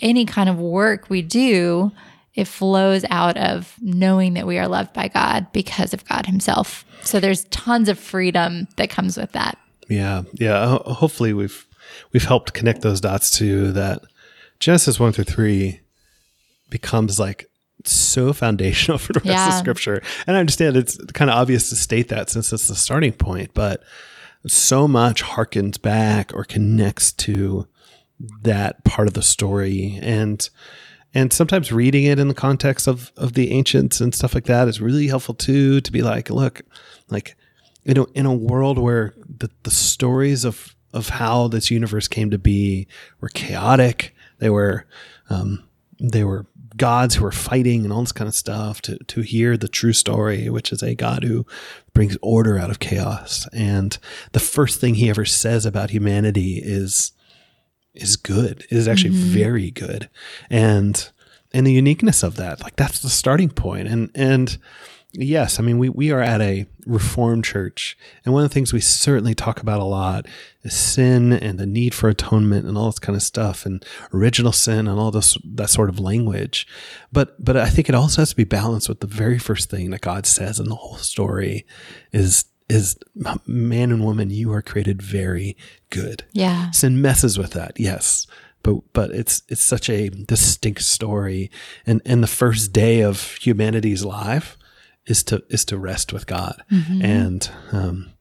any 0.02 0.26
kind 0.26 0.50
of 0.50 0.60
work 0.60 1.10
we 1.10 1.22
do, 1.22 1.92
it 2.34 2.48
flows 2.48 3.06
out 3.10 3.38
of 3.38 3.76
knowing 3.82 4.34
that 4.36 4.48
we 4.48 4.58
are 4.58 4.68
loved 4.68 4.94
by 4.94 5.08
God 5.08 5.48
because 5.52 5.94
of 5.94 6.06
God 6.06 6.26
Himself. 6.26 6.86
So 7.04 7.20
there's 7.20 7.46
tons 7.46 7.90
of 7.90 8.00
freedom 8.00 8.68
that 8.78 8.90
comes 8.90 9.18
with 9.18 9.32
that. 9.34 9.58
Yeah, 9.90 10.24
yeah. 10.34 10.78
Hopefully 10.86 11.34
we've 11.34 11.66
we've 12.14 12.24
helped 12.24 12.54
connect 12.54 12.82
those 12.82 13.02
dots 13.02 13.38
to 13.40 13.72
that. 13.74 14.02
Genesis 14.60 15.00
one 15.00 15.12
through 15.12 15.24
three 15.26 15.82
becomes 16.70 17.20
like 17.20 17.50
so 17.84 18.32
foundational 18.32 18.98
for 19.00 19.14
the 19.14 19.20
rest 19.20 19.30
yeah. 19.30 19.48
of 19.50 19.54
Scripture, 19.56 20.02
and 20.28 20.38
I 20.38 20.40
understand 20.40 20.78
it's 20.78 20.98
kind 21.14 21.30
of 21.30 21.36
obvious 21.36 21.70
to 21.70 21.76
state 21.76 22.08
that 22.10 22.30
since 22.30 22.54
it's 22.54 22.68
the 22.68 22.76
starting 22.76 23.14
point, 23.14 23.54
but 23.54 23.84
so 24.48 24.88
much 24.88 25.24
harkens 25.24 25.82
back 25.82 26.34
or 26.34 26.44
connects 26.44 27.12
to 27.12 27.68
that 28.42 28.84
part 28.84 29.08
of 29.08 29.14
the 29.14 29.22
story 29.22 30.00
and 30.02 30.50
and 31.14 31.34
sometimes 31.34 31.72
reading 31.72 32.06
it 32.06 32.20
in 32.20 32.28
the 32.28 32.34
context 32.34 32.88
of 32.88 33.12
of 33.18 33.34
the 33.34 33.52
ancients 33.52 34.02
and 34.02 34.16
stuff 34.16 34.34
like 34.34 34.46
that 34.46 34.68
is 34.68 34.82
really 34.82 35.08
helpful 35.08 35.36
too 35.36 35.82
to 35.82 35.92
be 35.92 36.02
like 36.02 36.30
look 36.30 36.62
like 37.10 37.36
you 37.84 37.94
know 37.94 38.08
in 38.14 38.26
a 38.26 38.34
world 38.34 38.78
where 38.78 39.14
the, 39.40 39.50
the 39.64 39.72
stories 39.72 40.46
of 40.46 40.76
of 40.94 41.10
how 41.10 41.48
this 41.48 41.72
universe 41.72 42.08
came 42.08 42.30
to 42.30 42.38
be 42.38 42.88
were 43.20 43.30
chaotic 43.30 44.16
they 44.40 44.50
were 44.50 44.86
um, 45.30 45.64
they 46.00 46.24
were 46.24 46.46
gods 46.78 47.16
who 47.16 47.24
were 47.24 47.32
fighting 47.32 47.84
and 47.84 47.94
all 47.94 48.02
this 48.02 48.12
kind 48.12 48.28
of 48.28 48.36
stuff 48.36 48.82
to 48.82 48.98
to 49.06 49.22
hear 49.22 49.56
the 49.56 49.68
true 49.68 49.94
story 49.94 50.50
which 50.50 50.72
is 50.72 50.82
a 50.82 50.96
god 50.96 51.24
who 51.24 51.46
brings 51.94 52.18
order 52.22 52.58
out 52.58 52.70
of 52.70 52.80
chaos. 52.80 53.48
And 53.54 53.98
the 54.32 54.40
first 54.40 54.80
thing 54.80 54.96
he 54.96 55.10
ever 55.10 55.26
says 55.26 55.66
about 55.66 55.90
humanity 55.90 56.62
is 56.64 57.12
is 57.94 58.16
good. 58.16 58.66
It 58.70 58.78
is 58.78 58.88
actually 58.88 59.16
mm-hmm. 59.16 59.30
very 59.30 59.72
good. 59.72 60.10
And 60.50 61.10
and 61.54 61.68
the 61.68 61.74
uniqueness 61.74 62.24
of 62.24 62.36
that, 62.38 62.62
like 62.62 62.76
that's 62.76 63.00
the 63.00 63.10
starting 63.10 63.50
point. 63.50 63.88
And 63.88 64.10
and 64.16 64.58
yes, 65.12 65.60
I 65.60 65.64
mean 65.64 65.78
we 65.78 65.90
we 65.90 66.12
are 66.12 66.22
at 66.22 66.42
a 66.42 66.66
reformed 66.86 67.44
church. 67.44 67.98
And 68.24 68.34
one 68.34 68.44
of 68.44 68.50
the 68.50 68.54
things 68.54 68.72
we 68.72 68.80
certainly 68.80 69.36
talk 69.36 69.60
about 69.60 69.82
a 69.82 69.86
lot 69.86 70.28
is 70.64 70.74
sin 70.74 71.34
and 71.34 71.60
the 71.60 71.66
need 71.66 71.94
for 71.94 72.10
atonement 72.10 72.66
and 72.66 72.78
all 72.78 72.88
this 72.88 73.00
kind 73.00 73.16
of 73.16 73.22
stuff 73.22 73.66
and 73.66 73.86
original 74.14 74.52
sin 74.52 74.88
and 74.88 75.00
all 75.00 75.12
this 75.12 75.38
that 75.44 75.70
sort 75.70 75.90
of 75.90 76.00
language. 76.00 76.66
But 77.12 77.44
but 77.44 77.58
I 77.58 77.70
think 77.70 77.90
it 77.90 77.96
also 77.96 78.22
has 78.22 78.30
to 78.30 78.36
be 78.36 78.46
balanced 78.46 78.88
with 78.88 79.02
the 79.02 79.08
very 79.08 79.40
first 79.40 79.70
thing 79.70 79.92
that 79.92 80.02
God 80.02 80.26
says 80.26 80.60
in 80.60 80.70
the 80.70 80.76
whole 80.76 80.98
story 80.98 81.66
is 82.14 82.46
is 82.72 82.98
man 83.46 83.92
and 83.92 84.04
woman, 84.04 84.30
you 84.30 84.52
are 84.54 84.62
created 84.62 85.02
very 85.02 85.58
good. 85.90 86.24
Yeah. 86.32 86.72
Sin 86.72 87.02
messes 87.02 87.38
with 87.38 87.52
that, 87.52 87.80
yes. 87.80 88.28
But 88.64 88.82
but 88.94 89.12
it's 89.12 89.44
it's 89.50 89.64
such 89.64 89.90
a 89.90 90.10
distinct 90.10 90.84
story. 90.84 91.52
And 91.86 92.02
and 92.06 92.24
the 92.24 92.28
first 92.28 92.72
day 92.72 93.02
of 93.02 93.36
humanity's 93.36 94.06
life 94.06 94.58
is 95.06 95.24
to 95.24 95.44
is 95.50 95.66
to 95.66 95.78
rest 95.78 96.14
with 96.14 96.28
God. 96.28 96.64
Mm-hmm. 96.72 97.04
And 97.04 97.52
um 97.72 98.12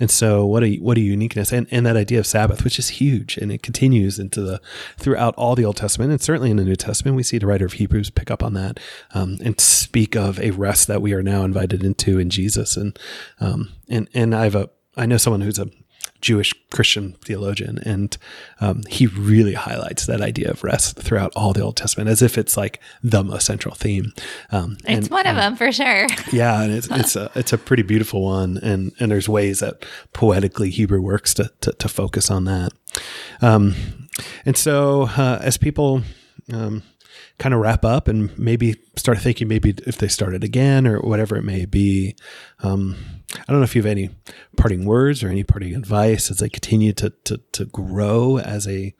and 0.00 0.10
so 0.10 0.44
what 0.44 0.64
a 0.64 0.76
what 0.76 0.96
a 0.96 1.00
uniqueness 1.00 1.52
and, 1.52 1.66
and 1.70 1.86
that 1.86 1.96
idea 1.96 2.18
of 2.18 2.26
Sabbath, 2.26 2.64
which 2.64 2.78
is 2.78 2.88
huge 2.88 3.36
and 3.36 3.52
it 3.52 3.62
continues 3.62 4.18
into 4.18 4.40
the 4.40 4.60
throughout 4.96 5.34
all 5.36 5.54
the 5.54 5.64
Old 5.64 5.76
Testament 5.76 6.10
and 6.10 6.20
certainly 6.20 6.50
in 6.50 6.56
the 6.56 6.64
New 6.64 6.76
Testament, 6.76 7.16
we 7.16 7.22
see 7.22 7.38
the 7.38 7.46
writer 7.46 7.66
of 7.66 7.74
Hebrews 7.74 8.10
pick 8.10 8.30
up 8.30 8.42
on 8.42 8.54
that 8.54 8.80
um, 9.12 9.38
and 9.44 9.60
speak 9.60 10.16
of 10.16 10.38
a 10.40 10.50
rest 10.50 10.88
that 10.88 11.02
we 11.02 11.12
are 11.12 11.22
now 11.22 11.44
invited 11.44 11.84
into 11.84 12.18
in 12.18 12.30
Jesus. 12.30 12.76
And 12.76 12.98
um, 13.40 13.72
and 13.88 14.08
and 14.14 14.34
I 14.34 14.44
have 14.44 14.54
a 14.54 14.70
I 14.96 15.06
know 15.06 15.16
someone 15.16 15.40
who's 15.40 15.58
a 15.58 15.68
Jewish 16.24 16.54
Christian 16.70 17.12
theologian, 17.22 17.78
and 17.84 18.16
um, 18.58 18.82
he 18.88 19.06
really 19.06 19.52
highlights 19.52 20.06
that 20.06 20.22
idea 20.22 20.50
of 20.50 20.64
rest 20.64 20.96
throughout 20.96 21.32
all 21.36 21.52
the 21.52 21.60
Old 21.60 21.76
Testament 21.76 22.08
as 22.08 22.22
if 22.22 22.38
it's 22.38 22.56
like 22.56 22.80
the 23.02 23.22
most 23.22 23.44
central 23.44 23.74
theme. 23.74 24.12
Um, 24.50 24.78
it's 24.86 25.06
and, 25.06 25.10
one 25.10 25.26
of 25.26 25.36
them 25.36 25.54
for 25.54 25.70
sure. 25.70 26.06
Yeah, 26.32 26.62
and 26.62 26.72
it's 26.72 26.88
it's 26.90 27.14
a 27.14 27.30
it's 27.36 27.52
a 27.52 27.58
pretty 27.58 27.82
beautiful 27.82 28.22
one, 28.22 28.56
and 28.56 28.92
and 28.98 29.12
there's 29.12 29.28
ways 29.28 29.60
that 29.60 29.84
poetically 30.14 30.70
Hebrew 30.70 31.02
works 31.02 31.34
to 31.34 31.52
to, 31.60 31.72
to 31.72 31.88
focus 31.88 32.30
on 32.30 32.44
that. 32.46 32.72
Um, 33.42 33.74
and 34.46 34.56
so 34.56 35.02
uh, 35.02 35.40
as 35.42 35.58
people 35.58 36.02
um, 36.50 36.82
kind 37.38 37.54
of 37.54 37.60
wrap 37.60 37.84
up 37.84 38.06
and 38.08 38.36
maybe 38.38 38.76
start 38.96 39.18
thinking 39.18 39.48
maybe 39.48 39.74
if 39.86 39.98
they 39.98 40.08
started 40.08 40.44
again 40.44 40.86
or 40.86 41.00
whatever 41.00 41.36
it 41.36 41.42
may 41.42 41.64
be. 41.64 42.14
Um, 42.60 42.96
I 43.34 43.44
don't 43.48 43.58
know 43.58 43.64
if 43.64 43.74
you 43.74 43.82
have 43.82 43.90
any 43.90 44.10
parting 44.56 44.84
words 44.84 45.22
or 45.22 45.28
any 45.28 45.42
parting 45.42 45.74
advice 45.74 46.30
as 46.30 46.38
they 46.38 46.48
continue 46.48 46.92
to, 46.94 47.10
to, 47.24 47.38
to 47.52 47.64
grow 47.64 48.38
as 48.38 48.68
a 48.68 48.94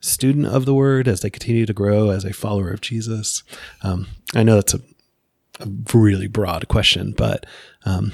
student 0.00 0.46
of 0.46 0.66
the 0.66 0.74
word, 0.74 1.08
as 1.08 1.20
they 1.20 1.30
continue 1.30 1.64
to 1.64 1.72
grow 1.72 2.10
as 2.10 2.24
a 2.24 2.32
follower 2.32 2.70
of 2.70 2.80
Jesus. 2.80 3.42
Um, 3.82 4.08
I 4.34 4.42
know 4.42 4.56
that's 4.56 4.74
a, 4.74 4.80
a, 5.60 5.68
really 5.94 6.26
broad 6.26 6.68
question, 6.68 7.14
but 7.16 7.46
um, 7.86 8.12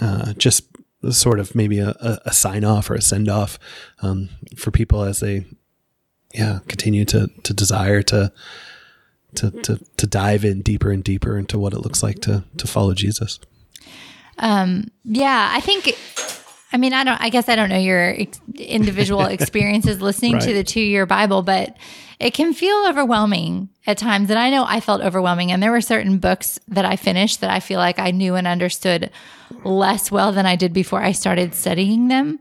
uh, 0.00 0.32
just 0.32 0.64
sort 1.10 1.38
of 1.38 1.54
maybe 1.54 1.78
a, 1.78 1.94
a 2.24 2.32
sign 2.32 2.64
off 2.64 2.90
or 2.90 2.94
a 2.94 3.02
send 3.02 3.28
off 3.28 3.58
um, 4.02 4.30
for 4.56 4.70
people 4.70 5.02
as 5.02 5.20
they 5.20 5.44
yeah 6.34 6.58
continue 6.66 7.04
to 7.04 7.28
to 7.44 7.54
desire 7.54 8.02
to 8.02 8.32
to, 9.36 9.50
to, 9.50 9.80
to 9.96 10.06
dive 10.06 10.44
in 10.44 10.62
deeper 10.62 10.90
and 10.90 11.02
deeper 11.02 11.38
into 11.38 11.58
what 11.58 11.72
it 11.72 11.80
looks 11.80 12.02
like 12.02 12.20
to, 12.22 12.44
to 12.56 12.66
follow 12.66 12.94
Jesus. 12.94 13.38
Um, 14.38 14.88
yeah, 15.04 15.50
I 15.52 15.60
think, 15.60 15.96
I 16.72 16.76
mean, 16.76 16.92
I 16.92 17.04
don't, 17.04 17.20
I 17.20 17.28
guess 17.28 17.48
I 17.48 17.56
don't 17.56 17.70
know 17.70 17.78
your 17.78 18.14
ex- 18.20 18.40
individual 18.54 19.24
experiences 19.26 20.00
listening 20.00 20.34
right. 20.34 20.42
to 20.42 20.52
the 20.52 20.64
two 20.64 20.80
year 20.80 21.06
Bible, 21.06 21.42
but 21.42 21.76
it 22.18 22.32
can 22.32 22.54
feel 22.54 22.84
overwhelming 22.88 23.68
at 23.86 23.98
times. 23.98 24.30
And 24.30 24.38
I 24.38 24.50
know 24.50 24.64
I 24.66 24.80
felt 24.80 25.02
overwhelming. 25.02 25.52
And 25.52 25.62
there 25.62 25.72
were 25.72 25.80
certain 25.80 26.18
books 26.18 26.58
that 26.68 26.84
I 26.84 26.96
finished 26.96 27.40
that 27.40 27.50
I 27.50 27.60
feel 27.60 27.78
like 27.78 27.98
I 27.98 28.10
knew 28.10 28.34
and 28.34 28.46
understood 28.46 29.10
less 29.64 30.10
well 30.10 30.32
than 30.32 30.46
I 30.46 30.56
did 30.56 30.72
before 30.72 31.02
I 31.02 31.12
started 31.12 31.54
studying 31.54 32.08
them. 32.08 32.40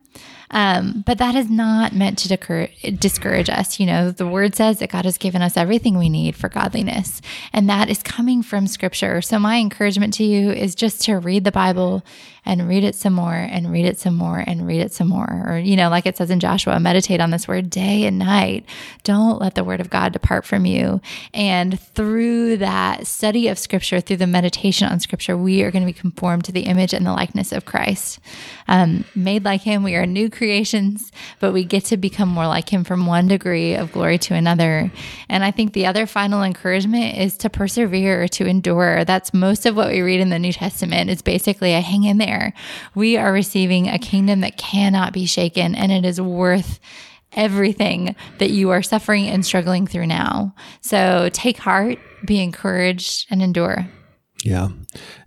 Um, 0.51 1.03
but 1.05 1.17
that 1.17 1.35
is 1.35 1.49
not 1.49 1.93
meant 1.93 2.17
to 2.19 2.27
decur- 2.27 2.69
discourage 2.99 3.49
us. 3.49 3.79
You 3.79 3.85
know, 3.85 4.11
the 4.11 4.27
word 4.27 4.55
says 4.55 4.79
that 4.79 4.91
God 4.91 5.05
has 5.05 5.17
given 5.17 5.41
us 5.41 5.57
everything 5.57 5.97
we 5.97 6.09
need 6.09 6.35
for 6.35 6.49
godliness, 6.49 7.21
and 7.53 7.69
that 7.69 7.89
is 7.89 8.03
coming 8.03 8.43
from 8.43 8.67
scripture. 8.67 9.21
So, 9.21 9.39
my 9.39 9.57
encouragement 9.57 10.13
to 10.15 10.23
you 10.23 10.51
is 10.51 10.75
just 10.75 11.01
to 11.03 11.15
read 11.17 11.43
the 11.43 11.51
Bible 11.51 12.03
and 12.45 12.67
read 12.67 12.83
it 12.83 12.95
some 12.95 13.13
more 13.13 13.33
and 13.33 13.71
read 13.71 13.85
it 13.85 13.97
some 13.97 14.15
more 14.15 14.43
and 14.45 14.67
read 14.67 14.79
it 14.79 14.93
some 14.93 15.07
more. 15.07 15.43
Or, 15.47 15.57
you 15.57 15.75
know, 15.75 15.89
like 15.89 16.05
it 16.05 16.15
says 16.15 16.29
in 16.29 16.39
Joshua, 16.39 16.79
meditate 16.79 17.19
on 17.19 17.31
this 17.31 17.47
word 17.47 17.69
day 17.69 18.05
and 18.05 18.19
night. 18.19 18.65
Don't 19.03 19.41
let 19.41 19.55
the 19.55 19.63
word 19.63 19.81
of 19.81 19.89
God 19.89 20.13
depart 20.13 20.45
from 20.45 20.65
you. 20.65 21.01
And 21.33 21.79
through 21.79 22.57
that 22.57 23.07
study 23.07 23.47
of 23.47 23.57
scripture, 23.57 23.99
through 23.99 24.17
the 24.17 24.27
meditation 24.27 24.87
on 24.87 24.99
scripture, 24.99 25.35
we 25.35 25.63
are 25.63 25.71
going 25.71 25.85
to 25.85 25.91
be 25.91 25.99
conformed 25.99 26.45
to 26.45 26.51
the 26.51 26.61
image 26.61 26.93
and 26.93 27.05
the 27.05 27.13
likeness 27.13 27.51
of 27.51 27.65
Christ. 27.65 28.19
Um, 28.67 29.05
made 29.15 29.43
like 29.43 29.61
him, 29.61 29.81
we 29.81 29.95
are 29.95 30.05
new 30.05 30.29
creations, 30.35 31.11
but 31.39 31.53
we 31.53 31.63
get 31.63 31.85
to 31.85 31.97
become 31.97 32.29
more 32.29 32.47
like 32.47 32.69
him 32.69 32.83
from 32.83 33.05
one 33.05 33.27
degree 33.27 33.73
of 33.75 33.91
glory 33.91 34.17
to 34.19 34.33
another. 34.33 34.91
And 35.29 35.43
I 35.43 35.51
think 35.51 35.73
the 35.73 35.85
other 35.85 36.05
final 36.05 36.43
encouragement 36.43 37.17
is 37.17 37.37
to 37.37 37.49
persevere, 37.49 38.27
to 38.29 38.45
endure. 38.45 39.05
That's 39.05 39.33
most 39.33 39.65
of 39.65 39.75
what 39.75 39.91
we 39.91 40.01
read 40.01 40.19
in 40.19 40.29
the 40.29 40.39
New 40.39 40.53
Testament. 40.53 41.09
It's 41.09 41.21
basically 41.21 41.73
a 41.73 41.81
hang 41.81 42.03
in 42.03 42.17
there. 42.17 42.53
We 42.93 43.17
are 43.17 43.31
receiving 43.31 43.87
a 43.87 43.97
kingdom 43.97 44.41
that 44.41 44.57
cannot 44.57 45.13
be 45.13 45.25
shaken, 45.25 45.75
and 45.75 45.91
it 45.91 46.05
is 46.05 46.21
worth 46.21 46.79
everything 47.33 48.15
that 48.39 48.51
you 48.51 48.69
are 48.69 48.81
suffering 48.81 49.27
and 49.27 49.45
struggling 49.45 49.87
through 49.87 50.07
now. 50.07 50.55
So 50.81 51.29
take 51.33 51.57
heart, 51.57 51.99
be 52.25 52.41
encouraged, 52.41 53.27
and 53.29 53.41
endure. 53.41 53.87
Yeah. 54.45 54.69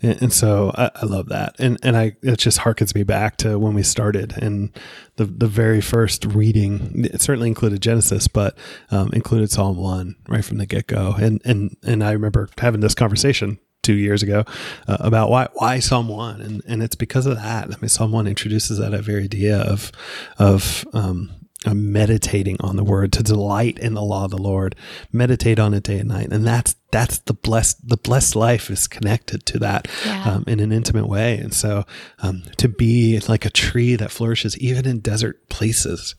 And, 0.00 0.22
and 0.22 0.32
so 0.32 0.70
I, 0.76 0.92
I, 0.94 1.04
love 1.04 1.28
that. 1.30 1.56
And, 1.58 1.76
and 1.82 1.96
I, 1.96 2.12
it 2.22 2.38
just 2.38 2.60
harkens 2.60 2.94
me 2.94 3.02
back 3.02 3.36
to 3.38 3.58
when 3.58 3.74
we 3.74 3.82
started 3.82 4.32
and 4.40 4.70
the, 5.16 5.24
the 5.24 5.48
very 5.48 5.80
first 5.80 6.24
reading, 6.24 7.04
it 7.04 7.20
certainly 7.20 7.48
included 7.48 7.82
Genesis, 7.82 8.28
but 8.28 8.56
um, 8.92 9.10
included 9.12 9.50
Psalm 9.50 9.76
one 9.76 10.14
right 10.28 10.44
from 10.44 10.58
the 10.58 10.66
get 10.66 10.86
go. 10.86 11.16
And, 11.18 11.42
and, 11.44 11.76
and 11.82 12.04
I 12.04 12.12
remember 12.12 12.48
having 12.58 12.80
this 12.80 12.94
conversation 12.94 13.58
two 13.82 13.94
years 13.94 14.22
ago 14.22 14.44
uh, 14.86 14.98
about 15.00 15.30
why 15.30 15.48
why 15.54 15.78
Psalm 15.78 16.08
one, 16.08 16.40
and 16.42 16.62
and 16.66 16.82
it's 16.82 16.96
because 16.96 17.26
of 17.26 17.36
that. 17.36 17.64
I 17.64 17.76
mean, 17.80 17.88
Psalm 17.88 18.12
one 18.12 18.26
introduces 18.26 18.78
that 18.78 18.92
very 19.00 19.24
idea 19.24 19.58
of 19.58 19.90
of 20.38 20.84
um, 20.92 21.30
meditating 21.66 22.56
on 22.60 22.76
the 22.76 22.84
word 22.84 23.12
to 23.12 23.22
delight 23.22 23.78
in 23.78 23.94
the 23.94 24.02
law 24.02 24.24
of 24.24 24.30
the 24.30 24.38
lord. 24.38 24.76
Meditate 25.12 25.58
on 25.58 25.74
it 25.74 25.82
day 25.82 25.98
and 25.98 26.08
night. 26.08 26.28
And 26.30 26.46
that's 26.46 26.76
that's 26.90 27.18
the 27.18 27.34
blessed 27.34 27.88
the 27.88 27.96
blessed 27.96 28.36
life 28.36 28.70
is 28.70 28.86
connected 28.86 29.44
to 29.46 29.58
that 29.58 29.88
yeah. 30.04 30.24
um, 30.24 30.44
in 30.46 30.60
an 30.60 30.72
intimate 30.72 31.08
way. 31.08 31.36
And 31.38 31.52
so 31.52 31.84
um, 32.20 32.42
to 32.58 32.68
be 32.68 33.20
like 33.28 33.44
a 33.44 33.50
tree 33.50 33.96
that 33.96 34.10
flourishes 34.10 34.56
even 34.58 34.86
in 34.86 35.00
desert 35.00 35.48
places 35.48 36.14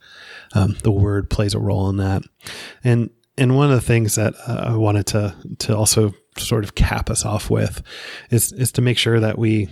um, 0.53 0.77
the 0.83 0.91
word 0.91 1.29
plays 1.29 1.53
a 1.53 1.59
role 1.59 1.89
in 1.89 1.97
that. 1.97 2.23
And 2.83 3.09
and 3.37 3.55
one 3.55 3.71
of 3.71 3.75
the 3.75 3.85
things 3.85 4.15
that 4.15 4.33
uh, 4.47 4.65
I 4.67 4.75
wanted 4.75 5.05
to 5.07 5.35
to 5.59 5.77
also 5.77 6.13
sort 6.37 6.63
of 6.63 6.75
cap 6.75 7.09
us 7.09 7.25
off 7.25 7.49
with 7.49 7.81
is 8.29 8.51
is 8.53 8.71
to 8.73 8.81
make 8.81 8.97
sure 8.97 9.19
that 9.19 9.37
we 9.37 9.69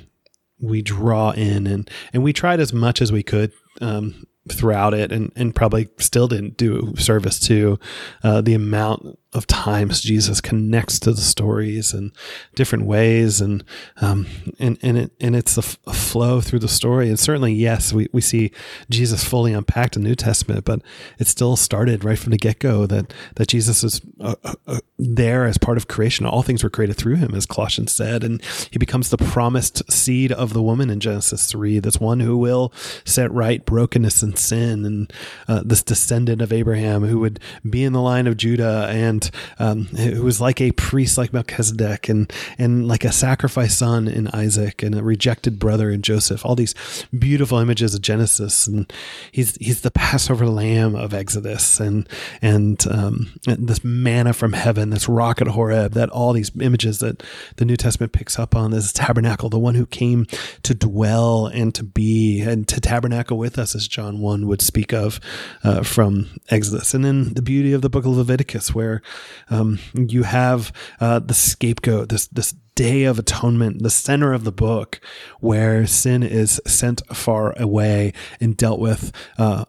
we 0.60 0.82
draw 0.82 1.32
in 1.32 1.68
and 1.68 1.90
and 2.14 2.24
we 2.24 2.34
tried 2.34 2.60
as 2.60 2.74
much 2.74 3.02
as 3.02 3.12
we 3.12 3.24
could 3.24 3.52
um, 3.82 4.28
throughout 4.50 4.94
it 4.94 5.12
and, 5.12 5.32
and 5.36 5.54
probably 5.54 5.90
still 5.98 6.28
didn't 6.28 6.58
do 6.58 6.94
service 6.98 7.40
to 7.40 7.78
uh, 8.24 8.42
the 8.42 8.54
amount 8.54 9.20
of 9.34 9.46
times 9.46 10.02
Jesus 10.02 10.42
connects 10.42 11.00
to 11.00 11.12
the 11.12 11.22
stories 11.22 11.94
in 11.94 12.12
different 12.56 12.86
ways, 12.86 13.42
and 13.42 13.64
um, 14.02 14.26
and 14.58 14.80
and 14.82 14.98
it 14.98 15.12
and 15.20 15.36
it's 15.36 15.58
a, 15.58 15.62
f- 15.62 15.78
a 15.86 15.94
flow 15.94 16.40
through 16.42 16.60
the 16.60 16.68
story. 16.68 17.10
And 17.10 17.20
certainly, 17.20 17.54
yes, 17.54 17.92
we, 17.92 18.08
we 18.14 18.22
see 18.22 18.52
Jesus 18.90 19.26
fully 19.26 19.54
unpacked 19.54 19.98
in 19.98 20.04
the 20.04 20.10
New 20.10 20.16
Testament, 20.16 20.64
but 20.64 20.82
it 21.20 21.28
still 21.28 21.58
started 21.58 22.06
right 22.06 22.18
from 22.18 22.32
the 22.32 22.38
get 22.38 22.60
go 22.60 22.88
that 22.88 23.14
that 23.36 23.50
Jesus 23.50 23.84
is 23.84 24.02
uh, 24.22 24.36
uh, 24.44 24.54
uh, 24.66 24.80
there 24.98 25.46
as 25.46 25.58
part 25.58 25.78
of 25.78 25.88
creation. 25.88 26.26
All 26.26 26.42
things 26.42 26.64
were 26.64 26.70
created 26.70 26.96
through 26.96 27.18
him, 27.18 27.36
as 27.36 27.46
Colossians 27.46 27.92
said, 27.92 28.24
and 28.24 28.42
he 28.72 28.80
becomes 28.80 29.10
the 29.10 29.18
promised 29.18 29.84
seed 29.92 30.32
of 30.32 30.54
the 30.54 30.64
woman 30.64 30.90
in 30.90 31.02
Genesis 31.02 31.52
three. 31.52 31.80
That's 31.80 32.00
one 32.00 32.22
who 32.22 32.38
will 32.38 32.74
set 33.04 33.32
right 33.32 33.64
brokenness 33.68 34.24
and 34.24 34.36
sin, 34.40 34.84
and 34.84 35.14
uh, 35.48 35.62
this 35.64 35.84
descendant 35.84 36.42
of 36.42 36.52
Abraham 36.52 37.04
who 37.04 37.20
would 37.20 37.40
be 37.70 37.84
in 37.84 37.94
the 37.94 38.02
line 38.02 38.26
of 38.26 38.38
Judah 38.38 38.88
and 38.90 39.30
um, 39.60 39.86
who 39.86 40.24
was 40.24 40.42
like 40.42 40.60
a 40.60 40.72
priest 40.72 41.20
like 41.20 41.34
Melchizedek 41.34 42.10
and 42.10 42.34
and 42.58 42.88
like 42.88 43.06
a 43.06 43.12
sacrifice 43.12 43.78
son 43.78 44.08
in 44.08 44.28
Isaac 44.30 44.82
and 44.82 44.96
a 44.96 45.04
rejected 45.04 45.60
brother 45.60 45.92
in 45.92 46.02
Joseph. 46.02 46.44
All 46.44 46.56
these 46.56 46.74
beautiful 47.18 47.60
images 47.60 47.94
of 47.94 48.02
Genesis, 48.02 48.66
and 48.66 48.92
he's 49.32 49.56
he's 49.58 49.82
the 49.82 49.92
Passover 49.92 50.48
lamb 50.48 50.96
of 50.96 51.14
Exodus, 51.14 51.80
and 51.80 52.08
and, 52.42 52.84
um, 52.90 53.34
and 53.46 53.68
this 53.68 53.84
manna 53.84 54.34
from 54.34 54.54
heaven, 54.54 54.90
this 54.90 55.10
rock 55.10 55.42
at 55.42 55.48
Horeb, 55.48 55.94
that 55.94 56.10
all 56.10 56.34
these 56.34 56.52
images 56.60 57.00
that 57.00 57.22
the 57.58 57.66
New 57.66 57.76
Testament 57.76 58.14
picks 58.14 58.40
up 58.40 58.56
on. 58.56 58.72
This 58.72 58.94
tabernacle, 58.94 59.50
the 59.50 59.60
one 59.60 59.76
who 59.76 59.86
came 59.86 60.26
to 60.64 60.74
dwell 60.74 61.48
and 61.48 61.76
to 61.76 61.84
be 61.84 62.42
and 62.42 62.68
to 62.68 62.80
tabernacle 62.80 63.38
with 63.38 63.57
us, 63.60 63.76
as 63.76 63.88
John 63.88 64.20
one 64.20 64.48
would 64.48 64.62
speak 64.62 64.94
of 64.94 65.20
uh, 65.64 65.84
from 65.84 66.30
Exodus, 66.50 66.94
and 66.94 67.04
then 67.04 67.34
the 67.34 67.42
beauty 67.42 67.74
of 67.74 67.82
the 67.82 67.90
book 67.90 68.06
of 68.06 68.12
Leviticus, 68.12 68.74
where 68.74 69.02
um, 69.50 69.80
you 69.94 70.24
have 70.24 70.72
uh, 71.00 71.20
the 71.20 71.34
scapegoat, 71.34 72.10
this 72.10 72.28
this 72.28 72.54
day 72.78 73.06
of 73.06 73.18
atonement, 73.18 73.82
the 73.82 73.90
center 73.90 74.34
of 74.34 74.44
the 74.44 74.52
book, 74.52 75.02
where 75.40 75.88
sin 75.88 76.22
is 76.22 76.62
sent 76.68 77.02
far 77.08 77.60
away 77.60 78.14
and 78.40 78.56
dealt 78.56 78.80
with, 78.80 79.12
uh, 79.40 79.66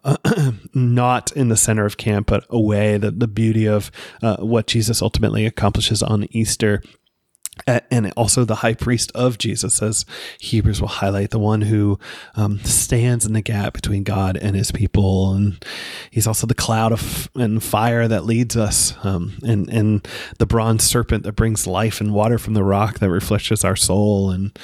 not 0.75 1.31
in 1.31 1.49
the 1.49 1.57
center 1.57 1.85
of 1.85 1.97
camp, 1.97 2.27
but 2.27 2.45
away. 2.51 2.97
The, 2.99 3.09
the 3.09 3.27
beauty 3.27 3.65
of 3.65 3.89
uh, 4.21 4.37
what 4.37 4.67
Jesus 4.67 5.01
ultimately 5.01 5.47
accomplishes 5.47 6.03
on 6.03 6.27
Easter 6.29 6.83
and 7.67 8.11
also 8.15 8.45
the 8.45 8.55
high 8.55 8.73
priest 8.73 9.11
of 9.15 9.37
Jesus, 9.37 9.81
as 9.81 10.05
Hebrews 10.39 10.81
will 10.81 10.87
highlight, 10.87 11.31
the 11.31 11.39
one 11.39 11.61
who 11.61 11.99
um, 12.35 12.59
stands 12.59 13.25
in 13.25 13.33
the 13.33 13.41
gap 13.41 13.73
between 13.73 14.03
God 14.03 14.37
and 14.37 14.55
His 14.55 14.71
people, 14.71 15.33
and 15.33 15.63
He's 16.11 16.27
also 16.27 16.47
the 16.47 16.55
cloud 16.55 16.91
of 16.91 17.29
and 17.35 17.63
fire 17.63 18.07
that 18.07 18.25
leads 18.25 18.55
us, 18.55 18.93
um, 19.03 19.37
and 19.43 19.69
and 19.69 20.07
the 20.37 20.45
bronze 20.45 20.83
serpent 20.83 21.23
that 21.23 21.35
brings 21.35 21.67
life 21.67 22.01
and 22.01 22.13
water 22.13 22.37
from 22.37 22.53
the 22.53 22.63
rock 22.63 22.99
that 22.99 23.09
refreshes 23.09 23.63
our 23.63 23.75
soul, 23.75 24.31
and 24.31 24.57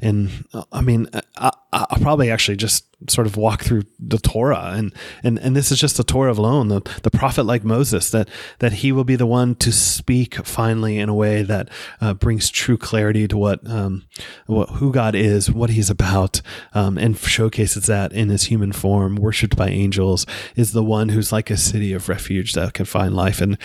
and 0.00 0.44
uh, 0.52 0.64
I 0.72 0.80
mean, 0.80 1.08
I, 1.36 1.50
I'll 1.72 1.98
probably 2.00 2.30
actually 2.30 2.56
just 2.56 2.84
sort 3.08 3.26
of 3.26 3.36
walk 3.36 3.62
through 3.62 3.82
the 3.98 4.18
Torah. 4.18 4.72
And 4.74 4.94
and 5.22 5.38
and 5.38 5.56
this 5.56 5.72
is 5.72 5.78
just 5.78 5.96
the 5.96 6.04
Torah 6.04 6.32
alone 6.32 6.68
the 6.68 6.80
the 7.02 7.10
prophet 7.10 7.44
like 7.44 7.64
Moses 7.64 8.10
that 8.10 8.28
that 8.58 8.74
he 8.74 8.92
will 8.92 9.04
be 9.04 9.16
the 9.16 9.26
one 9.26 9.54
to 9.56 9.72
speak 9.72 10.34
finally 10.46 10.98
in 10.98 11.08
a 11.08 11.14
way 11.14 11.42
that 11.42 11.68
uh, 12.00 12.14
brings 12.14 12.50
true 12.50 12.76
clarity 12.76 13.26
to 13.28 13.36
what 13.36 13.60
um 13.68 14.04
what 14.46 14.70
who 14.70 14.92
God 14.92 15.14
is 15.14 15.50
what 15.50 15.70
he's 15.70 15.90
about 15.90 16.42
um, 16.72 16.98
and 16.98 17.16
showcases 17.16 17.86
that 17.86 18.12
in 18.12 18.28
his 18.28 18.44
human 18.44 18.72
form 18.72 19.16
worshipped 19.16 19.56
by 19.56 19.68
angels 19.68 20.26
is 20.56 20.72
the 20.72 20.84
one 20.84 21.10
who's 21.10 21.32
like 21.32 21.50
a 21.50 21.56
city 21.56 21.92
of 21.92 22.08
refuge 22.08 22.52
that 22.54 22.74
can 22.74 22.86
find 22.86 23.14
life. 23.14 23.40
And 23.40 23.58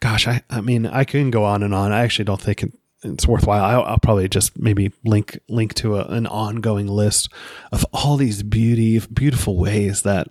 gosh 0.00 0.26
I 0.26 0.42
I 0.50 0.60
mean 0.60 0.86
I 0.86 1.04
can 1.04 1.30
go 1.30 1.44
on 1.44 1.62
and 1.62 1.74
on. 1.74 1.92
I 1.92 2.02
actually 2.02 2.24
don't 2.24 2.40
think 2.40 2.62
it, 2.62 2.72
it's 3.04 3.28
worthwhile. 3.28 3.64
I'll, 3.64 3.82
I'll, 3.84 3.98
probably 3.98 4.28
just 4.28 4.58
maybe 4.58 4.92
link 5.04 5.38
link 5.48 5.74
to 5.74 5.96
a, 5.96 6.06
an 6.06 6.26
ongoing 6.26 6.86
list 6.86 7.28
of 7.70 7.84
all 7.92 8.16
these 8.16 8.42
beauty 8.42 8.98
beautiful 9.12 9.58
ways 9.58 10.02
that 10.02 10.28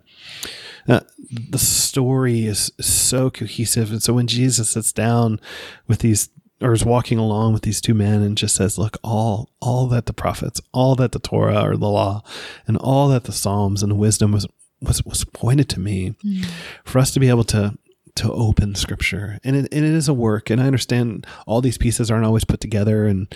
uh, 0.88 1.02
the 1.50 1.60
story 1.60 2.46
is 2.46 2.72
so 2.82 3.30
cohesive. 3.30 3.92
And 3.92 4.04
so 4.04 4.14
when 4.14 4.28
Jesus 4.28 4.72
sits 4.72 4.92
down 4.92 5.40
with 5.88 6.00
these 6.00 6.30
or 6.62 6.74
is 6.74 6.86
walking 6.86 7.18
along 7.18 7.54
with 7.54 7.64
these 7.64 7.82
two 7.82 7.94
men 7.94 8.22
and 8.22 8.38
just 8.38 8.56
says, 8.56 8.78
"Look, 8.78 8.98
all 9.04 9.50
all 9.62 9.88
that 9.88 10.06
the 10.06 10.14
prophets, 10.14 10.62
all 10.72 10.96
that 10.96 11.12
the 11.12 11.20
Torah 11.20 11.62
or 11.62 11.78
the 11.78 11.90
law, 11.90 12.24
and 12.68 12.78
all 12.78 13.10
that 13.10 13.26
the 13.26 13.32
Psalms 13.32 13.84
and 13.84 13.98
wisdom 13.98 14.32
was 14.32 14.48
was 14.82 15.04
was 15.04 15.26
pointed 15.26 15.70
to 15.70 15.80
me." 15.80 16.16
Mm. 16.24 16.46
For 16.86 17.00
us 17.00 17.12
to 17.12 17.20
be 17.20 17.30
able 17.30 17.44
to 17.46 17.78
to 18.16 18.32
open 18.32 18.76
scripture. 18.76 19.40
And 19.44 19.56
it, 19.56 19.74
and 19.74 19.86
it 19.86 19.94
is 19.94 20.08
a 20.08 20.14
work. 20.14 20.50
And 20.50 20.62
i 20.62 20.68
understand 20.68 21.26
all 21.48 21.62
these 21.62 21.78
pieces 21.78 22.12
aren't 22.12 22.26
always 22.26 22.46
put 22.46 22.60
together. 22.60 23.06
And 23.06 23.34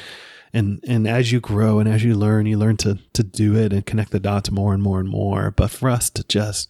and 0.54 0.80
and 0.88 1.08
as 1.08 1.32
you 1.32 1.40
grow 1.40 1.80
and 1.80 1.90
as 1.90 2.04
you 2.04 2.16
learn 2.16 2.46
you 2.46 2.58
learn 2.58 2.78
to 2.78 2.98
to 3.14 3.24
do 3.24 3.56
it 3.56 3.74
and 3.74 3.86
connect 3.86 4.12
the 4.12 4.20
dots 4.20 4.50
more 4.50 4.74
and 4.74 4.82
more 4.82 5.00
and 5.00 5.10
more. 5.10 5.52
But 5.52 5.72
for 5.72 5.90
us 5.90 6.10
to 6.12 6.24
just 6.24 6.70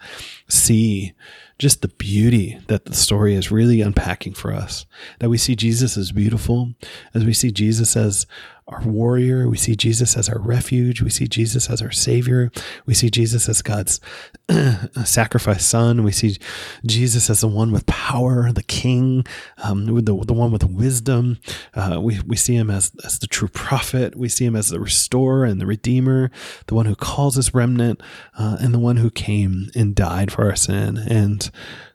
see 0.49 1.13
just 1.59 1.81
the 1.81 1.87
beauty 1.87 2.59
that 2.67 2.85
the 2.85 2.93
story 2.93 3.33
is 3.33 3.51
really 3.51 3.81
unpacking 3.81 4.33
for 4.33 4.53
us. 4.53 4.85
That 5.19 5.29
we 5.29 5.37
see 5.37 5.55
Jesus 5.55 5.97
as 5.97 6.11
beautiful, 6.11 6.73
as 7.13 7.25
we 7.25 7.33
see 7.33 7.51
Jesus 7.51 7.95
as 7.95 8.27
our 8.67 8.81
warrior. 8.81 9.47
We 9.47 9.57
see 9.57 9.75
Jesus 9.75 10.17
as 10.17 10.27
our 10.27 10.39
refuge. 10.39 11.01
We 11.01 11.09
see 11.09 11.27
Jesus 11.27 11.69
as 11.69 11.81
our 11.81 11.91
savior. 11.91 12.51
We 12.85 12.93
see 12.93 13.09
Jesus 13.09 13.47
as 13.47 13.61
God's 13.61 14.01
sacrifice 15.05 15.65
son. 15.65 16.03
We 16.03 16.11
see 16.11 16.37
Jesus 16.85 17.29
as 17.29 17.41
the 17.41 17.47
one 17.47 17.71
with 17.71 17.85
power, 17.85 18.51
the 18.51 18.63
king, 18.63 19.25
um, 19.63 19.85
the, 19.85 20.01
the 20.01 20.33
one 20.33 20.51
with 20.51 20.65
wisdom. 20.65 21.39
Uh, 21.73 21.99
we, 22.01 22.19
we 22.27 22.35
see 22.35 22.55
him 22.55 22.69
as, 22.69 22.91
as 23.05 23.19
the 23.19 23.27
true 23.27 23.47
prophet. 23.47 24.17
We 24.17 24.27
see 24.27 24.45
him 24.45 24.55
as 24.55 24.67
the 24.67 24.81
restorer 24.81 25.45
and 25.45 25.61
the 25.61 25.65
redeemer, 25.65 26.29
the 26.65 26.75
one 26.75 26.87
who 26.87 26.95
calls 26.95 27.35
his 27.35 27.53
remnant, 27.53 28.01
uh, 28.37 28.57
and 28.59 28.73
the 28.73 28.79
one 28.79 28.97
who 28.97 29.09
came 29.09 29.69
and 29.75 29.95
died 29.95 30.31
for 30.31 30.43
our 30.43 30.55
sin. 30.57 30.97
And, 30.97 31.46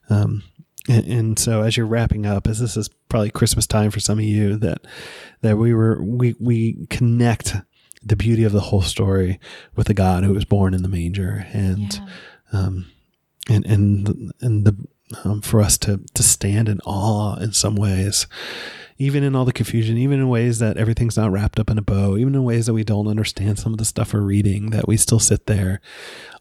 um, 0.09 0.43
and, 0.89 1.07
and, 1.07 1.39
so 1.39 1.63
as 1.63 1.77
you're 1.77 1.87
wrapping 1.87 2.27
up, 2.27 2.49
as 2.49 2.59
this 2.59 2.77
is 2.77 2.89
probably 3.09 3.31
Christmas 3.31 3.67
time 3.67 3.91
for 3.91 4.01
some 4.01 4.19
of 4.19 4.25
you, 4.25 4.57
that 4.57 4.85
that 5.43 5.57
we 5.57 5.73
were 5.73 6.03
we 6.03 6.35
we 6.41 6.87
connect 6.91 7.55
the 8.03 8.17
beauty 8.17 8.43
of 8.43 8.53
the 8.53 8.61
whole 8.61 8.83
story 8.83 9.39
with 9.77 9.87
the 9.87 9.95
God 9.95 10.25
who 10.25 10.35
was 10.35 10.45
born 10.45 10.75
in 10.75 10.83
the 10.83 10.89
manger, 10.89 11.47
and 11.53 11.95
yeah. 11.95 12.09
um, 12.53 12.87
and 13.49 13.65
and 13.65 14.33
and 14.41 14.65
the 14.65 14.77
um, 15.25 15.41
for 15.41 15.61
us 15.61 15.79
to 15.79 16.01
to 16.15 16.23
stand 16.23 16.69
in 16.69 16.81
awe 16.81 17.37
in 17.37 17.53
some 17.53 17.77
ways, 17.77 18.27
even 18.99 19.23
in 19.23 19.37
all 19.37 19.45
the 19.45 19.53
confusion, 19.53 19.97
even 19.97 20.19
in 20.19 20.29
ways 20.29 20.59
that 20.59 20.79
everything's 20.79 21.17
not 21.17 21.31
wrapped 21.31 21.61
up 21.61 21.71
in 21.71 21.79
a 21.79 21.83
bow, 21.83 22.17
even 22.17 22.35
in 22.35 22.43
ways 22.43 22.67
that 22.67 22.75
we 22.75 22.83
don't 22.83 23.07
understand 23.07 23.59
some 23.59 23.73
of 23.73 23.79
the 23.79 23.85
stuff 23.85 24.13
we're 24.13 24.21
reading, 24.21 24.71
that 24.71 24.89
we 24.89 24.97
still 24.97 25.21
sit 25.21 25.47
there 25.47 25.81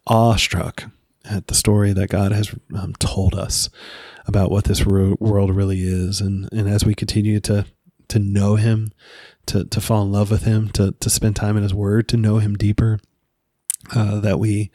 awestruck 0.08 0.86
at 1.26 1.48
the 1.48 1.56
story 1.56 1.94
that 1.94 2.10
God 2.10 2.32
has 2.32 2.54
um, 2.76 2.94
told 3.00 3.36
us 3.36 3.70
about 4.26 4.52
what 4.52 4.66
this 4.66 4.86
ro- 4.86 5.18
world 5.20 5.56
really 5.56 5.82
is. 5.82 6.22
And, 6.22 6.50
and 6.52 6.68
as 6.68 6.86
we 6.86 6.96
continue 6.96 7.40
to, 7.42 7.66
to 8.08 8.20
know 8.20 8.56
him, 8.56 8.92
to, 9.48 9.66
to 9.66 9.82
fall 9.82 10.04
in 10.04 10.12
love 10.12 10.32
with 10.32 10.44
him, 10.44 10.70
to, 10.70 10.94
to 11.00 11.10
spend 11.10 11.36
time 11.36 11.58
in 11.58 11.64
his 11.64 11.74
word, 11.74 12.08
to 12.10 12.18
know 12.18 12.38
him 12.38 12.56
deeper, 12.56 13.00
uh, 13.96 14.20
that 14.20 14.40
we 14.40 14.72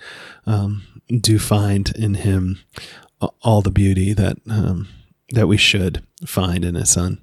um, 0.46 0.82
do 1.20 1.38
find 1.38 1.92
in 1.96 2.14
him 2.14 2.58
all 3.42 3.62
the 3.62 3.70
beauty 3.70 4.12
that, 4.12 4.36
um, 4.48 4.88
that 5.30 5.46
we 5.46 5.56
should 5.56 6.04
find 6.26 6.64
in 6.64 6.74
his 6.74 6.90
son. 6.90 7.22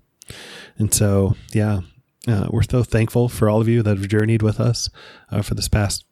And 0.78 0.94
so, 0.94 1.36
yeah, 1.52 1.82
uh, 2.28 2.48
we're 2.50 2.64
so 2.64 2.84
thankful 2.84 3.30
for 3.30 3.50
all 3.50 3.62
of 3.62 3.68
you 3.68 3.84
that 3.84 3.98
have 3.98 4.08
journeyed 4.08 4.42
with 4.42 4.60
us 4.60 4.90
uh, 5.30 5.42
for 5.42 5.56
this 5.56 5.68
past 5.68 6.06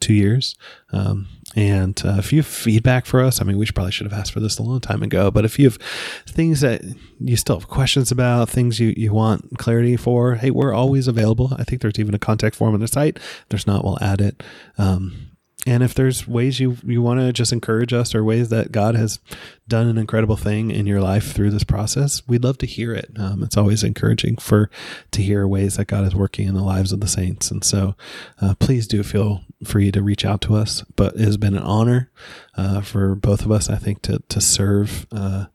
two 0.00 0.14
years. 0.14 0.56
Um, 0.92 1.28
and 1.56 2.00
uh, 2.04 2.16
if 2.18 2.32
you 2.32 2.40
have 2.40 2.46
feedback 2.46 3.06
for 3.06 3.22
us, 3.22 3.40
I 3.40 3.44
mean, 3.44 3.56
we 3.56 3.66
should, 3.66 3.74
probably 3.74 3.92
should 3.92 4.10
have 4.10 4.18
asked 4.18 4.32
for 4.32 4.40
this 4.40 4.58
a 4.58 4.62
long 4.62 4.80
time 4.80 5.02
ago, 5.02 5.30
but 5.30 5.44
if 5.44 5.58
you 5.58 5.64
have 5.66 5.78
things 6.26 6.60
that 6.60 6.82
you 7.18 7.36
still 7.36 7.58
have 7.58 7.68
questions 7.68 8.12
about, 8.12 8.50
things 8.50 8.78
you, 8.78 8.92
you 8.96 9.12
want 9.12 9.58
clarity 9.58 9.96
for, 9.96 10.34
hey, 10.34 10.50
we're 10.50 10.74
always 10.74 11.08
available. 11.08 11.54
I 11.58 11.64
think 11.64 11.80
there's 11.80 11.98
even 11.98 12.14
a 12.14 12.18
contact 12.18 12.54
form 12.54 12.74
on 12.74 12.80
the 12.80 12.88
site. 12.88 13.16
If 13.16 13.46
there's 13.48 13.66
not, 13.66 13.82
we'll 13.82 13.98
add 14.02 14.20
it. 14.20 14.42
Um, 14.76 15.30
and 15.66 15.82
if 15.82 15.92
there's 15.92 16.26
ways 16.26 16.60
you, 16.60 16.76
you 16.84 17.02
want 17.02 17.20
to 17.20 17.32
just 17.32 17.52
encourage 17.52 17.92
us 17.92 18.14
or 18.14 18.22
ways 18.22 18.48
that 18.50 18.70
God 18.70 18.94
has 18.94 19.18
done 19.66 19.88
an 19.88 19.98
incredible 19.98 20.36
thing 20.36 20.70
in 20.70 20.86
your 20.86 21.00
life 21.00 21.32
through 21.32 21.50
this 21.50 21.64
process, 21.64 22.22
we'd 22.28 22.44
love 22.44 22.58
to 22.58 22.66
hear 22.66 22.94
it. 22.94 23.10
Um, 23.18 23.42
it's 23.42 23.56
always 23.56 23.82
encouraging 23.82 24.36
for 24.36 24.70
to 25.10 25.22
hear 25.22 25.48
ways 25.48 25.76
that 25.76 25.88
God 25.88 26.06
is 26.06 26.14
working 26.14 26.46
in 26.46 26.54
the 26.54 26.62
lives 26.62 26.92
of 26.92 27.00
the 27.00 27.08
saints. 27.08 27.50
And 27.50 27.64
so 27.64 27.96
uh, 28.40 28.54
please 28.60 28.86
do 28.86 29.02
feel 29.02 29.42
free 29.64 29.90
to 29.90 30.02
reach 30.02 30.24
out 30.24 30.40
to 30.42 30.54
us. 30.54 30.84
But 30.94 31.16
it 31.16 31.22
has 31.22 31.36
been 31.36 31.56
an 31.56 31.62
honor 31.64 32.10
uh, 32.56 32.80
for 32.80 33.16
both 33.16 33.44
of 33.44 33.50
us, 33.50 33.68
I 33.68 33.76
think, 33.76 34.02
to, 34.02 34.22
to 34.28 34.40
serve 34.40 35.06
uh, 35.10 35.46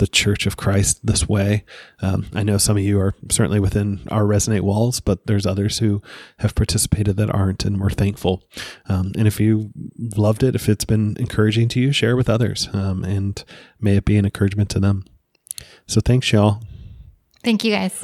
the 0.00 0.06
Church 0.06 0.46
of 0.46 0.56
Christ 0.56 1.06
this 1.06 1.28
way. 1.28 1.62
Um, 2.00 2.26
I 2.34 2.42
know 2.42 2.56
some 2.56 2.78
of 2.78 2.82
you 2.82 2.98
are 2.98 3.14
certainly 3.30 3.60
within 3.60 4.00
our 4.10 4.22
Resonate 4.22 4.62
walls, 4.62 4.98
but 4.98 5.26
there's 5.26 5.44
others 5.44 5.78
who 5.78 6.02
have 6.38 6.54
participated 6.54 7.18
that 7.18 7.30
aren't, 7.30 7.66
and 7.66 7.78
we're 7.78 7.90
thankful. 7.90 8.42
Um, 8.88 9.12
and 9.16 9.28
if 9.28 9.38
you 9.38 9.70
loved 10.16 10.42
it, 10.42 10.54
if 10.54 10.70
it's 10.70 10.86
been 10.86 11.16
encouraging 11.20 11.68
to 11.68 11.80
you, 11.80 11.92
share 11.92 12.16
with 12.16 12.30
others, 12.30 12.68
um, 12.72 13.04
and 13.04 13.44
may 13.78 13.96
it 13.96 14.06
be 14.06 14.16
an 14.16 14.24
encouragement 14.24 14.70
to 14.70 14.80
them. 14.80 15.04
So 15.86 16.00
thanks, 16.00 16.32
y'all. 16.32 16.62
Thank 17.44 17.62
you, 17.62 17.72
guys. 17.72 18.02